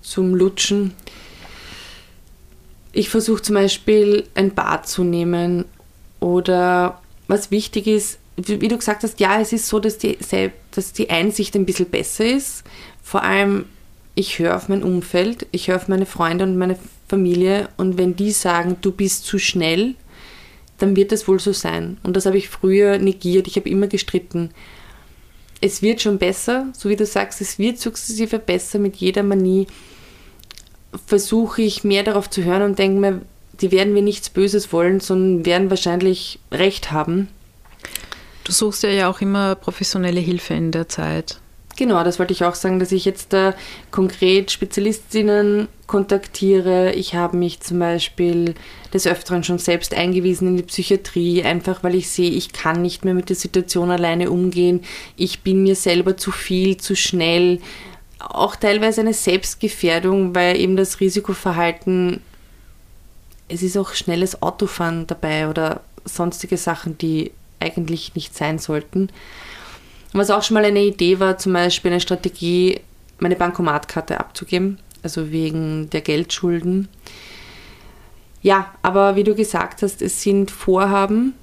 zum 0.02 0.34
Lutschen. 0.34 0.94
Ich 2.92 3.10
versuche 3.10 3.42
zum 3.42 3.54
Beispiel 3.54 4.26
ein 4.34 4.54
Bad 4.54 4.88
zu 4.88 5.04
nehmen 5.04 5.66
oder 6.18 7.00
was 7.28 7.50
wichtig 7.50 7.86
ist, 7.86 8.18
wie 8.36 8.68
du 8.68 8.76
gesagt 8.76 9.02
hast, 9.02 9.20
ja, 9.20 9.40
es 9.40 9.52
ist 9.52 9.68
so, 9.68 9.80
dass 9.80 9.98
die, 9.98 10.18
dass 10.76 10.92
die 10.92 11.10
Einsicht 11.10 11.54
ein 11.54 11.66
bisschen 11.66 11.90
besser 11.90 12.26
ist. 12.26 12.64
Vor 13.02 13.22
allem, 13.22 13.66
ich 14.14 14.38
höre 14.38 14.56
auf 14.56 14.68
mein 14.68 14.82
Umfeld, 14.82 15.46
ich 15.52 15.68
höre 15.68 15.76
auf 15.76 15.88
meine 15.88 16.06
Freunde 16.06 16.44
und 16.44 16.56
meine 16.56 16.78
Familie 17.08 17.68
und 17.76 17.98
wenn 17.98 18.16
die 18.16 18.32
sagen, 18.32 18.76
du 18.80 18.92
bist 18.92 19.24
zu 19.24 19.38
schnell, 19.38 19.94
dann 20.78 20.96
wird 20.96 21.12
das 21.12 21.26
wohl 21.28 21.40
so 21.40 21.52
sein. 21.52 21.98
Und 22.02 22.16
das 22.16 22.26
habe 22.26 22.38
ich 22.38 22.48
früher 22.48 22.98
negiert. 22.98 23.46
Ich 23.46 23.56
habe 23.56 23.68
immer 23.68 23.86
gestritten. 23.86 24.50
Es 25.60 25.80
wird 25.80 26.02
schon 26.02 26.18
besser, 26.18 26.66
so 26.72 26.88
wie 26.88 26.96
du 26.96 27.06
sagst, 27.06 27.40
es 27.40 27.58
wird 27.58 27.78
sukzessive 27.78 28.38
besser 28.38 28.78
mit 28.78 28.96
jeder 28.96 29.22
Manie. 29.22 29.66
Versuche 31.06 31.62
ich 31.62 31.84
mehr 31.84 32.02
darauf 32.02 32.28
zu 32.28 32.44
hören 32.44 32.62
und 32.62 32.78
denke 32.78 33.00
mir, 33.00 33.22
die 33.60 33.70
werden 33.70 33.94
mir 33.94 34.02
nichts 34.02 34.28
Böses 34.28 34.72
wollen, 34.72 35.00
sondern 35.00 35.46
werden 35.46 35.70
wahrscheinlich 35.70 36.38
Recht 36.52 36.92
haben. 36.92 37.28
Du 38.46 38.52
suchst 38.52 38.84
ja, 38.84 39.10
auch 39.10 39.20
immer 39.20 39.56
professionelle 39.56 40.20
Hilfe 40.20 40.54
in 40.54 40.70
der 40.70 40.88
Zeit. 40.88 41.40
Genau, 41.76 42.04
das 42.04 42.20
wollte 42.20 42.32
ich 42.32 42.44
auch 42.44 42.54
sagen, 42.54 42.78
dass 42.78 42.92
ich 42.92 43.04
jetzt 43.04 43.32
da 43.32 43.54
konkret 43.90 44.52
Spezialistinnen 44.52 45.66
kontaktiere. 45.88 46.92
Ich 46.92 47.16
habe 47.16 47.36
mich 47.36 47.58
zum 47.58 47.80
Beispiel 47.80 48.54
des 48.94 49.08
Öfteren 49.08 49.42
schon 49.42 49.58
selbst 49.58 49.92
eingewiesen 49.92 50.46
in 50.46 50.56
die 50.58 50.62
Psychiatrie, 50.62 51.42
einfach 51.42 51.82
weil 51.82 51.96
ich 51.96 52.08
sehe, 52.08 52.30
ich 52.30 52.52
kann 52.52 52.82
nicht 52.82 53.04
mehr 53.04 53.14
mit 53.14 53.30
der 53.30 53.36
Situation 53.36 53.90
alleine 53.90 54.30
umgehen. 54.30 54.84
Ich 55.16 55.40
bin 55.40 55.64
mir 55.64 55.74
selber 55.74 56.16
zu 56.16 56.30
viel, 56.30 56.76
zu 56.76 56.94
schnell. 56.94 57.60
Auch 58.20 58.54
teilweise 58.54 59.00
eine 59.00 59.12
Selbstgefährdung, 59.12 60.36
weil 60.36 60.56
eben 60.56 60.76
das 60.76 61.00
Risikoverhalten, 61.00 62.20
es 63.48 63.64
ist 63.64 63.76
auch 63.76 63.92
schnelles 63.92 64.40
Autofahren 64.40 65.08
dabei 65.08 65.48
oder 65.48 65.80
sonstige 66.04 66.56
Sachen, 66.56 66.96
die 66.96 67.32
eigentlich 67.66 68.14
nicht 68.14 68.34
sein 68.34 68.58
sollten. 68.58 69.10
Was 70.12 70.30
auch 70.30 70.42
schon 70.42 70.54
mal 70.54 70.64
eine 70.64 70.84
Idee 70.84 71.20
war, 71.20 71.38
zum 71.38 71.52
Beispiel 71.52 71.90
eine 71.90 72.00
Strategie, 72.00 72.80
meine 73.18 73.36
Bankomatkarte 73.36 74.18
abzugeben, 74.18 74.78
also 75.02 75.30
wegen 75.30 75.90
der 75.90 76.00
Geldschulden. 76.00 76.88
Ja, 78.42 78.74
aber 78.82 79.16
wie 79.16 79.24
du 79.24 79.34
gesagt 79.34 79.82
hast, 79.82 80.00
es 80.02 80.22
sind 80.22 80.50
Vorhaben, 80.50 81.34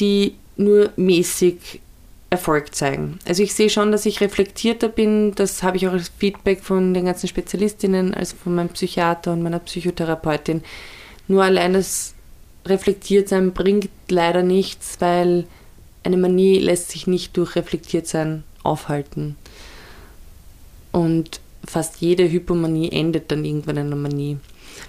die 0.00 0.34
nur 0.56 0.90
mäßig 0.96 1.80
Erfolg 2.30 2.74
zeigen. 2.74 3.18
Also 3.26 3.42
ich 3.42 3.54
sehe 3.54 3.70
schon, 3.70 3.90
dass 3.90 4.04
ich 4.04 4.20
reflektierter 4.20 4.88
bin. 4.88 5.34
Das 5.34 5.62
habe 5.62 5.78
ich 5.78 5.88
auch 5.88 5.92
als 5.92 6.10
Feedback 6.18 6.62
von 6.62 6.92
den 6.92 7.06
ganzen 7.06 7.28
Spezialistinnen, 7.28 8.12
also 8.12 8.36
von 8.36 8.54
meinem 8.54 8.68
Psychiater 8.68 9.32
und 9.32 9.42
meiner 9.42 9.60
Psychotherapeutin. 9.60 10.62
Nur 11.26 11.42
allein 11.42 11.72
das 11.72 12.14
Reflektiertsein 12.68 13.52
bringt 13.52 13.90
leider 14.08 14.42
nichts, 14.42 15.00
weil 15.00 15.44
eine 16.04 16.16
Manie 16.16 16.58
lässt 16.58 16.90
sich 16.90 17.06
nicht 17.06 17.36
durch 17.36 17.56
Reflektiertsein 17.56 18.44
aufhalten. 18.62 19.36
Und 20.92 21.40
fast 21.66 22.00
jede 22.00 22.30
Hypomanie 22.30 22.90
endet 22.90 23.30
dann 23.30 23.44
irgendwann 23.44 23.76
in 23.76 23.86
einer 23.86 23.96
Manie. 23.96 24.38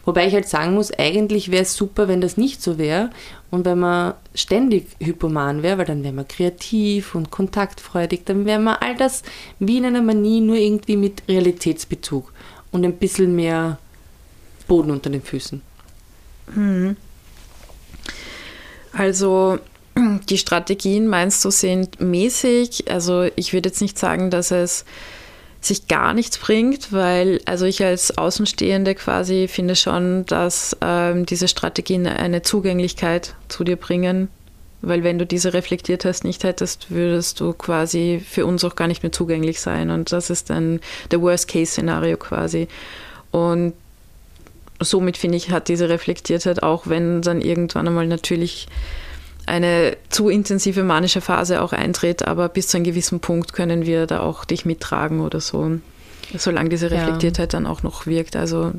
Wobei 0.06 0.28
ich 0.28 0.34
halt 0.34 0.48
sagen 0.48 0.76
muss, 0.76 0.92
eigentlich 0.92 1.52
wäre 1.52 1.64
es 1.64 1.76
super, 1.76 2.08
wenn 2.08 2.22
das 2.22 2.38
nicht 2.38 2.62
so 2.62 2.78
wäre 2.78 3.10
und 3.50 3.66
wenn 3.66 3.80
man 3.80 4.14
ständig 4.36 4.88
hypoman 5.00 5.64
wäre, 5.64 5.80
weil 5.80 5.86
dann 5.86 6.04
wäre 6.04 6.14
man 6.14 6.28
kreativ 6.28 7.16
und 7.16 7.32
kontaktfreudig, 7.32 8.22
dann 8.26 8.46
wäre 8.46 8.60
man 8.60 8.78
all 8.80 8.96
das 8.96 9.24
wie 9.60 9.78
in 9.78 9.86
einer 9.86 10.02
Manie 10.02 10.42
nur 10.42 10.56
irgendwie 10.56 10.98
mit 10.98 11.24
Realitätsbezug 11.28 12.32
und 12.72 12.86
ein 12.86 12.98
bisschen 12.98 13.36
mehr 13.36 13.80
Boden 14.68 14.92
unter 14.92 15.10
den 15.10 15.24
Füßen. 15.24 15.62
Hm. 16.54 16.96
Also 19.00 19.60
die 20.30 20.38
Strategien, 20.38 21.08
meinst 21.08 21.44
du, 21.46 21.52
sind 21.52 22.02
mäßig? 22.02 22.92
Also 22.92 23.30
ich 23.38 23.54
würde 23.54 23.70
jetzt 23.70 23.82
nicht 23.82 23.98
sagen, 23.98 24.30
dass 24.30 24.52
es 24.52 24.84
sich 25.62 25.88
gar 25.88 26.14
nichts 26.14 26.38
bringt, 26.38 26.92
weil 26.92 27.40
also 27.46 27.66
ich 27.66 27.84
als 27.84 28.18
Außenstehende 28.18 28.96
quasi 28.96 29.48
finde 29.48 29.78
schon, 29.78 30.26
dass 30.26 30.76
ähm, 30.82 31.26
diese 31.26 31.48
Strategien 31.48 32.08
eine 32.08 32.42
Zugänglichkeit 32.42 33.36
zu 33.48 33.64
dir 33.64 33.78
bringen, 33.78 34.28
weil 34.82 35.04
wenn 35.04 35.18
du 35.18 35.26
diese 35.26 35.54
reflektiert 35.54 36.04
hast, 36.04 36.26
nicht 36.26 36.44
hättest, 36.44 36.92
würdest 36.92 37.40
du 37.40 37.54
quasi 37.54 38.22
für 38.26 38.46
uns 38.46 38.66
auch 38.66 38.76
gar 38.76 38.88
nicht 38.88 39.04
mehr 39.04 39.14
zugänglich 39.14 39.62
sein. 39.62 39.92
Und 39.92 40.12
das 40.12 40.30
ist 40.30 40.50
dann 40.50 40.82
der 41.12 41.22
Worst-Case-Szenario 41.22 42.18
quasi. 42.18 42.68
Und 43.32 43.74
somit 44.80 45.18
finde 45.18 45.38
ich, 45.38 45.52
hat 45.52 45.68
diese 45.68 45.90
Reflektiertheit 45.90 46.64
auch, 46.64 46.88
wenn 46.88 47.22
dann 47.22 47.42
irgendwann 47.42 47.88
einmal 47.88 48.08
natürlich 48.08 48.68
eine 49.46 49.98
zu 50.10 50.30
intensive 50.30 50.84
manische 50.84 51.22
Phase 51.22 51.62
auch 51.62 51.74
eintritt, 51.74 52.28
aber 52.28 52.50
bis 52.50 52.68
zu 52.68 52.78
einem 52.78 52.84
gewissen 52.86 53.20
Punkt 53.20 53.54
können 53.54 53.86
wir 53.86 54.06
da 54.06 54.20
auch 54.20 54.46
dich 54.46 54.66
mittragen 54.66 55.22
oder 55.22 55.42
so, 55.42 55.80
solange 56.38 56.70
diese 56.70 56.92
Reflektiertheit 56.92 57.54
ja. 57.54 57.60
dann 57.60 57.68
auch 57.68 57.82
noch 57.82 58.06
wirkt. 58.06 58.36
Also 58.36 58.74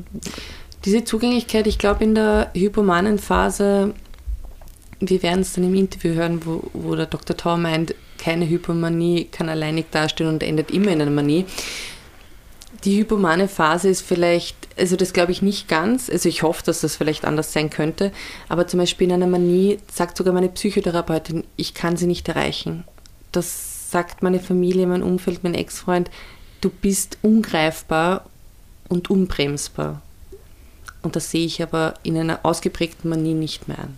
diese 0.85 1.03
Zugänglichkeit, 1.03 1.67
ich 1.67 1.77
glaube 1.77 2.03
in 2.03 2.15
der 2.15 2.51
hypomanen 2.53 3.19
Phase, 3.19 3.93
wir 5.01 5.23
werden 5.23 5.41
es 5.41 5.53
dann 5.53 5.65
im 5.65 5.75
Interview 5.75 6.13
hören, 6.13 6.45
wo, 6.45 6.63
wo 6.73 6.95
der 6.95 7.07
Dr. 7.07 7.35
Tau 7.35 7.57
meint, 7.57 7.93
keine 8.17 8.47
Hypomanie 8.47 9.25
kann 9.25 9.49
alleinig 9.49 9.87
dastehen 9.91 10.29
und 10.29 10.43
endet 10.43 10.71
immer 10.71 10.91
in 10.91 11.01
einer 11.01 11.11
Manie. 11.11 11.45
Die 12.83 12.99
hypomane 12.99 13.47
Phase 13.47 13.89
ist 13.89 14.01
vielleicht, 14.01 14.60
also 14.81 14.95
das 14.95 15.13
glaube 15.13 15.31
ich 15.31 15.43
nicht 15.43 15.67
ganz, 15.67 16.09
also 16.09 16.27
ich 16.27 16.41
hoffe, 16.41 16.63
dass 16.65 16.81
das 16.81 16.95
vielleicht 16.95 17.23
anders 17.23 17.53
sein 17.53 17.69
könnte, 17.69 18.11
aber 18.49 18.67
zum 18.67 18.79
Beispiel 18.79 19.07
in 19.07 19.13
einer 19.13 19.27
Manie 19.27 19.77
sagt 19.91 20.17
sogar 20.17 20.33
meine 20.33 20.49
Psychotherapeutin, 20.49 21.43
ich 21.55 21.75
kann 21.75 21.97
sie 21.97 22.07
nicht 22.07 22.27
erreichen. 22.27 22.83
Das 23.31 23.91
sagt 23.91 24.23
meine 24.23 24.39
Familie, 24.39 24.87
mein 24.87 25.03
Umfeld, 25.03 25.43
mein 25.43 25.53
Ex-Freund, 25.53 26.09
du 26.61 26.69
bist 26.69 27.19
ungreifbar 27.21 28.25
und 28.89 29.11
unbremsbar. 29.11 30.01
Und 31.03 31.15
das 31.15 31.29
sehe 31.29 31.45
ich 31.45 31.61
aber 31.61 31.93
in 32.01 32.17
einer 32.17 32.39
ausgeprägten 32.43 33.09
Manie 33.09 33.35
nicht 33.35 33.67
mehr 33.67 33.79
an. 33.79 33.97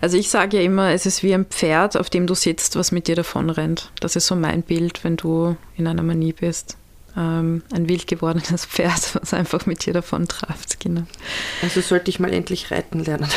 Also 0.00 0.16
ich 0.16 0.30
sage 0.30 0.58
ja 0.58 0.62
immer, 0.62 0.92
es 0.92 1.06
ist 1.06 1.22
wie 1.22 1.34
ein 1.34 1.46
Pferd, 1.46 1.96
auf 1.96 2.10
dem 2.10 2.26
du 2.26 2.34
sitzt, 2.34 2.76
was 2.76 2.92
mit 2.92 3.08
dir 3.08 3.16
davonrennt. 3.16 3.90
Das 4.00 4.16
ist 4.16 4.26
so 4.26 4.36
mein 4.36 4.62
Bild, 4.62 5.04
wenn 5.04 5.16
du 5.16 5.56
in 5.76 5.86
einer 5.86 6.02
Manie 6.02 6.32
bist. 6.32 6.76
Ähm, 7.16 7.62
ein 7.72 7.88
wild 7.88 8.06
gewordenes 8.06 8.66
Pferd, 8.66 9.14
was 9.20 9.34
einfach 9.34 9.66
mit 9.66 9.84
dir 9.84 9.92
davon 9.92 10.28
traft, 10.28 10.78
genau. 10.80 11.02
Also 11.62 11.80
sollte 11.80 12.10
ich 12.10 12.20
mal 12.20 12.32
endlich 12.32 12.70
reiten 12.70 13.00
lernen. 13.04 13.28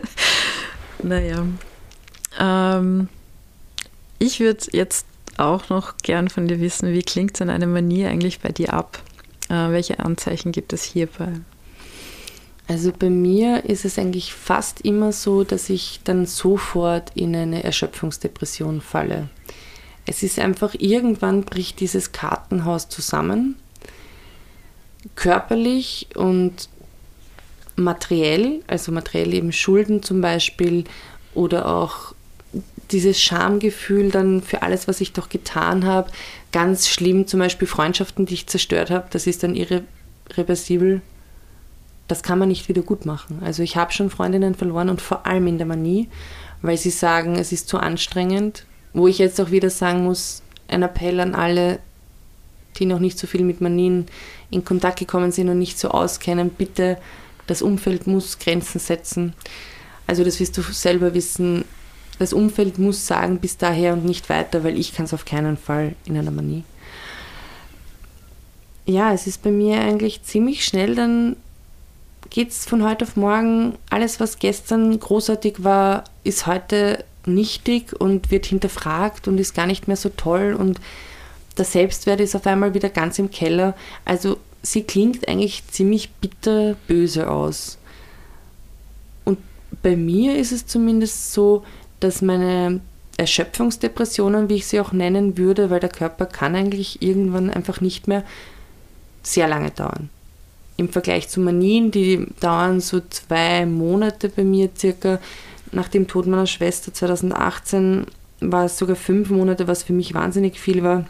naja. 1.02 1.46
Ähm, 2.38 3.08
ich 4.18 4.40
würde 4.40 4.64
jetzt 4.72 5.06
auch 5.38 5.68
noch 5.68 5.96
gern 5.98 6.28
von 6.28 6.48
dir 6.48 6.60
wissen, 6.60 6.92
wie 6.92 7.02
klingt 7.02 7.40
denn 7.40 7.50
eine 7.50 7.66
Manie 7.66 8.06
eigentlich 8.06 8.40
bei 8.40 8.50
dir 8.50 8.74
ab? 8.74 9.00
Äh, 9.48 9.70
welche 9.70 10.00
Anzeichen 10.00 10.52
gibt 10.52 10.72
es 10.72 10.82
hierbei? 10.82 11.32
Also 12.68 12.92
bei 12.96 13.10
mir 13.10 13.64
ist 13.64 13.84
es 13.84 13.98
eigentlich 13.98 14.32
fast 14.32 14.82
immer 14.82 15.12
so, 15.12 15.44
dass 15.44 15.68
ich 15.68 16.00
dann 16.04 16.26
sofort 16.26 17.10
in 17.14 17.34
eine 17.34 17.64
Erschöpfungsdepression 17.64 18.80
falle. 18.80 19.28
Es 20.06 20.22
ist 20.22 20.38
einfach, 20.38 20.74
irgendwann 20.78 21.42
bricht 21.42 21.80
dieses 21.80 22.12
Kartenhaus 22.12 22.88
zusammen, 22.88 23.56
körperlich 25.16 26.08
und 26.14 26.68
materiell, 27.76 28.62
also 28.66 28.92
materiell 28.92 29.34
eben 29.34 29.52
Schulden 29.52 30.02
zum 30.02 30.20
Beispiel 30.20 30.84
oder 31.34 31.66
auch 31.66 32.14
dieses 32.90 33.20
Schamgefühl 33.20 34.10
dann 34.10 34.42
für 34.42 34.62
alles, 34.62 34.86
was 34.86 35.00
ich 35.00 35.12
doch 35.12 35.28
getan 35.28 35.84
habe. 35.84 36.10
Ganz 36.52 36.88
schlimm, 36.88 37.26
zum 37.26 37.40
Beispiel 37.40 37.66
Freundschaften, 37.66 38.26
die 38.26 38.34
ich 38.34 38.46
zerstört 38.46 38.90
habe, 38.90 39.08
das 39.10 39.26
ist 39.26 39.42
dann 39.42 39.54
irreversibel 39.54 41.00
das 42.08 42.22
kann 42.22 42.38
man 42.38 42.48
nicht 42.48 42.68
wieder 42.68 42.82
gut 42.82 43.06
machen. 43.06 43.40
Also 43.42 43.62
ich 43.62 43.76
habe 43.76 43.92
schon 43.92 44.10
Freundinnen 44.10 44.54
verloren 44.54 44.88
und 44.88 45.00
vor 45.00 45.26
allem 45.26 45.46
in 45.46 45.58
der 45.58 45.66
Manie, 45.66 46.08
weil 46.60 46.76
sie 46.76 46.90
sagen, 46.90 47.36
es 47.36 47.52
ist 47.52 47.68
zu 47.68 47.78
anstrengend. 47.78 48.66
Wo 48.94 49.08
ich 49.08 49.18
jetzt 49.18 49.40
auch 49.40 49.50
wieder 49.50 49.70
sagen 49.70 50.04
muss, 50.04 50.42
ein 50.68 50.82
Appell 50.82 51.18
an 51.20 51.34
alle, 51.34 51.78
die 52.78 52.86
noch 52.86 52.98
nicht 52.98 53.18
so 53.18 53.26
viel 53.26 53.42
mit 53.42 53.60
Manien 53.60 54.06
in 54.50 54.64
Kontakt 54.64 54.98
gekommen 54.98 55.32
sind 55.32 55.48
und 55.48 55.58
nicht 55.58 55.78
so 55.78 55.88
auskennen, 55.88 56.50
bitte, 56.50 56.98
das 57.46 57.62
Umfeld 57.62 58.06
muss 58.06 58.38
Grenzen 58.38 58.78
setzen. 58.78 59.34
Also 60.06 60.24
das 60.24 60.40
wirst 60.40 60.56
du 60.58 60.62
selber 60.62 61.14
wissen, 61.14 61.64
das 62.18 62.32
Umfeld 62.32 62.78
muss 62.78 63.06
sagen, 63.06 63.38
bis 63.38 63.56
daher 63.56 63.94
und 63.94 64.04
nicht 64.04 64.28
weiter, 64.28 64.62
weil 64.64 64.78
ich 64.78 64.94
kann 64.94 65.06
es 65.06 65.14
auf 65.14 65.24
keinen 65.24 65.56
Fall 65.56 65.94
in 66.04 66.16
einer 66.16 66.30
Manie. 66.30 66.64
Ja, 68.84 69.12
es 69.12 69.26
ist 69.26 69.42
bei 69.42 69.50
mir 69.50 69.80
eigentlich 69.80 70.22
ziemlich 70.22 70.64
schnell 70.64 70.94
dann 70.94 71.36
geht 72.30 72.50
es 72.50 72.64
von 72.64 72.82
heute 72.82 73.04
auf 73.04 73.16
morgen, 73.16 73.76
alles, 73.90 74.20
was 74.20 74.38
gestern 74.38 74.98
großartig 74.98 75.64
war, 75.64 76.04
ist 76.24 76.46
heute 76.46 77.04
nichtig 77.26 77.98
und 77.98 78.30
wird 78.30 78.46
hinterfragt 78.46 79.28
und 79.28 79.38
ist 79.38 79.54
gar 79.54 79.66
nicht 79.66 79.88
mehr 79.88 79.96
so 79.96 80.08
toll 80.08 80.56
und 80.58 80.80
der 81.58 81.64
Selbstwert 81.64 82.20
ist 82.20 82.34
auf 82.34 82.46
einmal 82.46 82.74
wieder 82.74 82.88
ganz 82.88 83.18
im 83.18 83.30
Keller. 83.30 83.74
Also 84.04 84.38
sie 84.62 84.82
klingt 84.82 85.28
eigentlich 85.28 85.66
ziemlich 85.68 86.10
bitterböse 86.10 87.30
aus. 87.30 87.78
Und 89.24 89.38
bei 89.82 89.96
mir 89.96 90.36
ist 90.36 90.52
es 90.52 90.66
zumindest 90.66 91.32
so, 91.32 91.64
dass 92.00 92.22
meine 92.22 92.80
Erschöpfungsdepressionen, 93.18 94.48
wie 94.48 94.56
ich 94.56 94.66
sie 94.66 94.80
auch 94.80 94.92
nennen 94.92 95.36
würde, 95.36 95.70
weil 95.70 95.80
der 95.80 95.90
Körper 95.90 96.26
kann 96.26 96.56
eigentlich 96.56 97.02
irgendwann 97.02 97.50
einfach 97.50 97.80
nicht 97.80 98.08
mehr, 98.08 98.24
sehr 99.22 99.46
lange 99.46 99.70
dauern. 99.70 100.08
Im 100.82 100.88
Vergleich 100.88 101.28
zu 101.28 101.38
Manien, 101.38 101.92
die 101.92 102.26
dauern 102.40 102.80
so 102.80 103.00
zwei 103.08 103.66
Monate 103.66 104.28
bei 104.28 104.42
mir 104.42 104.68
circa. 104.76 105.20
Nach 105.70 105.86
dem 105.86 106.08
Tod 106.08 106.26
meiner 106.26 106.48
Schwester 106.48 106.92
2018 106.92 108.06
war 108.40 108.64
es 108.64 108.78
sogar 108.78 108.96
fünf 108.96 109.30
Monate, 109.30 109.68
was 109.68 109.84
für 109.84 109.92
mich 109.92 110.12
wahnsinnig 110.12 110.58
viel 110.58 110.82
war. 110.82 111.06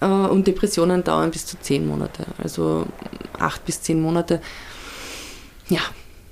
Äh, 0.00 0.06
und 0.06 0.46
Depressionen 0.46 1.04
dauern 1.04 1.30
bis 1.30 1.44
zu 1.44 1.58
zehn 1.60 1.86
Monate, 1.86 2.24
also 2.42 2.86
acht 3.38 3.66
bis 3.66 3.82
zehn 3.82 4.00
Monate. 4.00 4.40
Ja, 5.68 5.80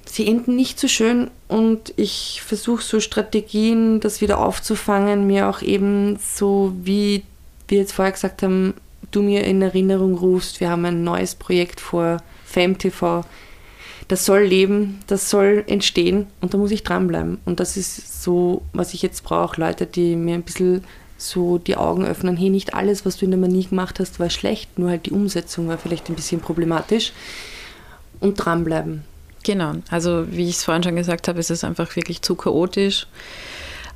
sie 0.06 0.26
enden 0.26 0.56
nicht 0.56 0.80
so 0.80 0.88
schön 0.88 1.30
und 1.48 1.92
ich 1.96 2.40
versuche 2.42 2.82
so 2.82 2.98
Strategien, 2.98 4.00
das 4.00 4.22
wieder 4.22 4.38
aufzufangen, 4.38 5.26
mir 5.26 5.50
auch 5.50 5.60
eben 5.60 6.18
so, 6.18 6.72
wie 6.82 7.24
wir 7.68 7.78
jetzt 7.78 7.92
vorher 7.92 8.12
gesagt 8.12 8.42
haben, 8.42 8.72
du 9.10 9.22
mir 9.22 9.44
in 9.44 9.62
Erinnerung 9.62 10.14
rufst, 10.14 10.60
wir 10.60 10.70
haben 10.70 10.84
ein 10.84 11.04
neues 11.04 11.34
Projekt 11.34 11.80
vor, 11.80 12.18
FemTV. 12.44 13.24
Das 14.08 14.24
soll 14.24 14.40
leben, 14.40 15.00
das 15.06 15.28
soll 15.28 15.64
entstehen 15.66 16.26
und 16.40 16.54
da 16.54 16.58
muss 16.58 16.70
ich 16.70 16.82
dranbleiben. 16.82 17.38
Und 17.44 17.60
das 17.60 17.76
ist 17.76 18.22
so, 18.22 18.62
was 18.72 18.94
ich 18.94 19.02
jetzt 19.02 19.22
brauche, 19.22 19.60
Leute, 19.60 19.86
die 19.86 20.16
mir 20.16 20.34
ein 20.34 20.42
bisschen 20.42 20.82
so 21.18 21.58
die 21.58 21.76
Augen 21.76 22.06
öffnen, 22.06 22.36
hey, 22.36 22.48
nicht 22.48 22.74
alles, 22.74 23.04
was 23.04 23.16
du 23.16 23.24
in 23.24 23.32
der 23.32 23.40
Manie 23.40 23.66
gemacht 23.66 24.00
hast, 24.00 24.18
war 24.20 24.30
schlecht, 24.30 24.78
nur 24.78 24.88
halt 24.88 25.06
die 25.06 25.10
Umsetzung 25.10 25.68
war 25.68 25.76
vielleicht 25.76 26.08
ein 26.08 26.14
bisschen 26.14 26.40
problematisch. 26.40 27.12
Und 28.20 28.34
dranbleiben. 28.34 29.04
Genau, 29.44 29.74
also 29.90 30.26
wie 30.30 30.48
ich 30.48 30.56
es 30.56 30.64
vorhin 30.64 30.82
schon 30.82 30.96
gesagt 30.96 31.28
habe, 31.28 31.38
ist 31.38 31.50
es 31.50 31.64
einfach 31.64 31.94
wirklich 31.94 32.22
zu 32.22 32.34
chaotisch. 32.34 33.06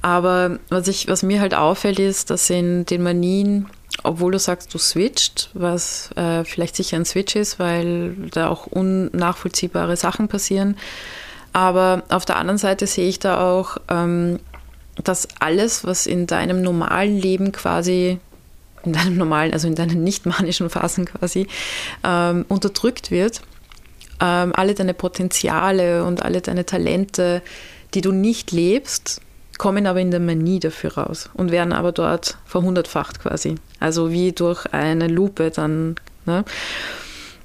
Aber 0.01 0.59
was, 0.69 0.89
ich, 0.89 1.09
was 1.09 1.23
mir 1.23 1.41
halt 1.41 1.55
auffällt, 1.55 1.99
ist, 1.99 2.31
dass 2.31 2.51
in 2.51 2.85
den 2.87 3.03
Manien, 3.03 3.67
obwohl 4.03 4.33
du 4.33 4.39
sagst, 4.39 4.73
du 4.75 4.79
switcht, 4.79 5.51
was 5.55 6.11
äh, 6.17 6.45
vielleicht 6.45 6.77
sicher 6.77 6.97
ein 6.97 7.05
Switch 7.05 7.37
ist, 7.37 7.59
weil 7.59 8.15
da 8.33 8.49
auch 8.49 8.67
unnachvollziehbare 8.67 9.97
Sachen 9.97 10.29
passieren. 10.29 10.77
Aber 11.53 12.03
auf 12.09 12.25
der 12.25 12.37
anderen 12.37 12.59
Seite 12.59 12.87
sehe 12.87 13.09
ich 13.09 13.19
da 13.19 13.41
auch, 13.41 13.77
ähm, 13.89 14.39
dass 15.05 15.29
alles, 15.39 15.85
was 15.85 16.07
in 16.07 16.27
deinem 16.27 16.63
normalen 16.63 17.19
Leben 17.19 17.53
quasi, 17.53 18.19
in 18.85 18.93
deinem 18.93 19.17
normalen, 19.17 19.53
also 19.53 19.69
in 19.69 19.75
deinen 19.75 20.03
nicht 20.03 20.27
manischen 20.27 20.71
Phasen 20.71 21.05
quasi, 21.05 21.47
ähm, 22.05 22.45
unterdrückt 22.49 23.11
wird, 23.11 23.43
ähm, 24.21 24.53
alle 24.55 24.75
deine 24.75 24.95
Potenziale 24.95 26.05
und 26.05 26.23
alle 26.23 26.41
deine 26.41 26.67
Talente, 26.67 27.43
die 27.95 28.01
du 28.01 28.13
nicht 28.13 28.53
lebst, 28.53 29.21
kommen 29.63 29.87
aber 29.87 30.01
in 30.01 30.11
der 30.11 30.19
Manie 30.19 30.59
dafür 30.59 30.95
raus 30.95 31.31
und 31.35 31.53
werden 31.53 31.73
aber 31.73 31.93
dort 31.93 32.37
verhundertfacht 32.47 33.21
quasi. 33.21 33.55
Also 33.79 34.11
wie 34.11 34.33
durch 34.33 34.67
eine 34.73 35.07
Lupe 35.07 35.53
dann. 35.53 35.95
Ne? 36.27 36.45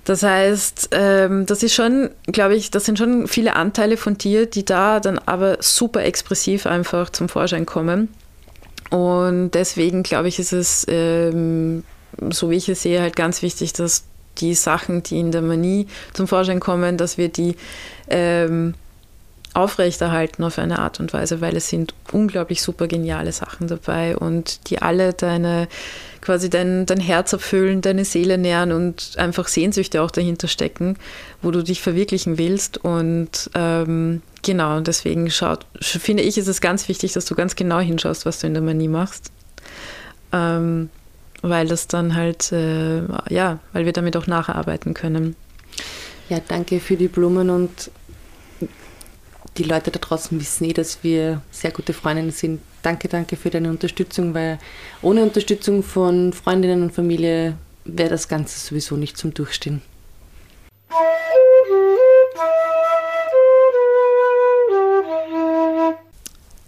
Das 0.04 0.24
heißt, 0.24 0.90
ähm, 0.94 1.46
das 1.46 1.62
ist 1.62 1.76
schon, 1.76 2.10
glaube 2.26 2.56
ich, 2.56 2.72
das 2.72 2.86
sind 2.86 2.98
schon 2.98 3.28
viele 3.28 3.56
Anteile 3.56 3.98
von 3.98 4.18
dir, 4.18 4.48
die 4.48 4.66
da 4.66 5.00
dann 5.00 5.20
aber 5.28 5.58
super 5.60 6.06
expressiv 6.06 6.66
einfach 6.66 7.12
zum 7.12 7.30
Vorschein 7.30 7.68
kommen. 7.68 8.08
Und 8.90 9.52
deswegen, 9.52 10.02
glaube 10.02 10.28
ich, 10.28 10.40
ist 10.40 10.54
es, 10.54 10.88
ähm, 10.90 11.84
so 12.32 12.50
wie 12.50 12.56
ich 12.56 12.68
es 12.68 12.82
sehe, 12.82 13.00
halt 13.00 13.16
ganz 13.16 13.44
wichtig, 13.44 13.74
dass 13.74 14.06
die 14.40 14.56
Sachen, 14.56 15.04
die 15.04 15.20
in 15.20 15.32
der 15.32 15.44
Manie 15.44 15.86
zum 16.14 16.28
Vorschein 16.28 16.62
kommen, 16.62 16.98
dass 16.98 17.20
wir 17.20 17.30
die 17.30 17.56
ähm, 18.10 18.74
aufrechterhalten 19.58 20.44
auf 20.44 20.60
eine 20.60 20.80
Art 20.80 21.00
und 21.00 21.14
Weise, 21.14 21.42
weil 21.42 21.56
es 21.58 21.68
sind 21.68 21.96
unglaublich 22.12 22.62
super 22.62 22.88
geniale 22.88 23.32
Sachen 23.32 23.68
dabei 23.68 24.16
und 24.16 24.70
die 24.70 24.82
alle 24.82 25.14
deine 25.14 25.68
quasi 26.22 26.50
dein, 26.50 26.86
dein 26.86 27.00
Herz 27.00 27.34
erfüllen, 27.34 27.82
deine 27.82 28.06
Seele 28.06 28.38
nähren 28.38 28.72
und 28.72 29.14
einfach 29.18 29.48
Sehnsüchte 29.48 30.02
auch 30.02 30.12
dahinter 30.12 30.48
stecken, 30.48 30.98
wo 31.42 31.52
du 31.52 31.64
dich 31.64 31.82
verwirklichen 31.82 32.38
willst. 32.38 32.78
Und 32.78 33.50
ähm, 33.56 34.22
genau, 34.44 34.80
deswegen 34.82 35.32
schaut, 35.32 35.66
finde 35.80 36.24
ich, 36.24 36.38
ist 36.38 36.48
es 36.48 36.62
ganz 36.62 36.88
wichtig, 36.90 37.14
dass 37.14 37.26
du 37.26 37.34
ganz 37.34 37.56
genau 37.56 37.80
hinschaust, 37.80 38.26
was 38.26 38.40
du 38.40 38.48
in 38.48 38.54
der 38.54 38.64
Manie 38.64 38.90
machst. 38.90 39.32
Ähm, 40.34 40.90
weil 41.42 41.68
das 41.68 41.88
dann 41.88 42.16
halt, 42.16 42.52
äh, 42.52 43.04
ja, 43.30 43.60
weil 43.74 43.86
wir 43.86 43.94
damit 43.94 44.18
auch 44.18 44.28
nacharbeiten 44.28 44.94
können. 44.94 45.36
Ja, 46.30 46.40
danke 46.46 46.80
für 46.80 46.98
die 46.98 47.08
Blumen 47.08 47.50
und 47.50 47.90
die 49.58 49.64
Leute 49.64 49.92
da 49.92 50.00
draußen 50.00 50.40
wissen 50.40 50.66
eh, 50.66 50.74
dass 50.74 51.04
wir 51.04 51.42
sehr 51.52 51.72
gute 51.72 51.94
Freundinnen 51.94 52.32
sind. 52.32 52.62
Danke, 52.84 53.08
danke 53.08 53.36
für 53.36 53.50
deine 53.50 53.70
Unterstützung, 53.70 54.34
weil 54.34 54.60
ohne 55.02 55.24
Unterstützung 55.24 55.84
von 55.84 56.34
Freundinnen 56.34 56.84
und 56.84 56.94
Familie 56.94 57.58
wäre 57.84 58.10
das 58.10 58.28
Ganze 58.28 58.60
sowieso 58.60 58.96
nicht 58.96 59.18
zum 59.18 59.34
Durchstehen. 59.34 59.82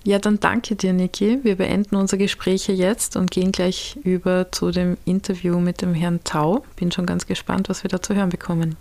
Ja, 0.06 0.17
dann 0.17 0.39
danke 0.39 0.75
dir, 0.75 0.91
Niki. 0.93 1.43
Wir 1.43 1.56
beenden 1.56 1.95
unser 1.95 2.17
Gespräch 2.17 2.65
hier 2.65 2.75
jetzt 2.75 3.15
und 3.15 3.30
gehen 3.30 3.52
gleich 3.52 3.99
über 4.04 4.52
zu 4.52 4.71
dem 4.71 4.97
Interview 5.06 5.60
mit 5.60 5.82
dem 5.82 5.93
Herrn 5.93 6.21
Tau. 6.23 6.63
Bin 6.78 6.91
schon 6.91 7.06
ganz 7.06 7.28
gespannt, 7.28 7.69
was 7.69 7.84
wir 7.84 7.89
da 7.89 8.02
zu 8.02 8.15
hören 8.15 8.30
bekommen. 8.30 8.75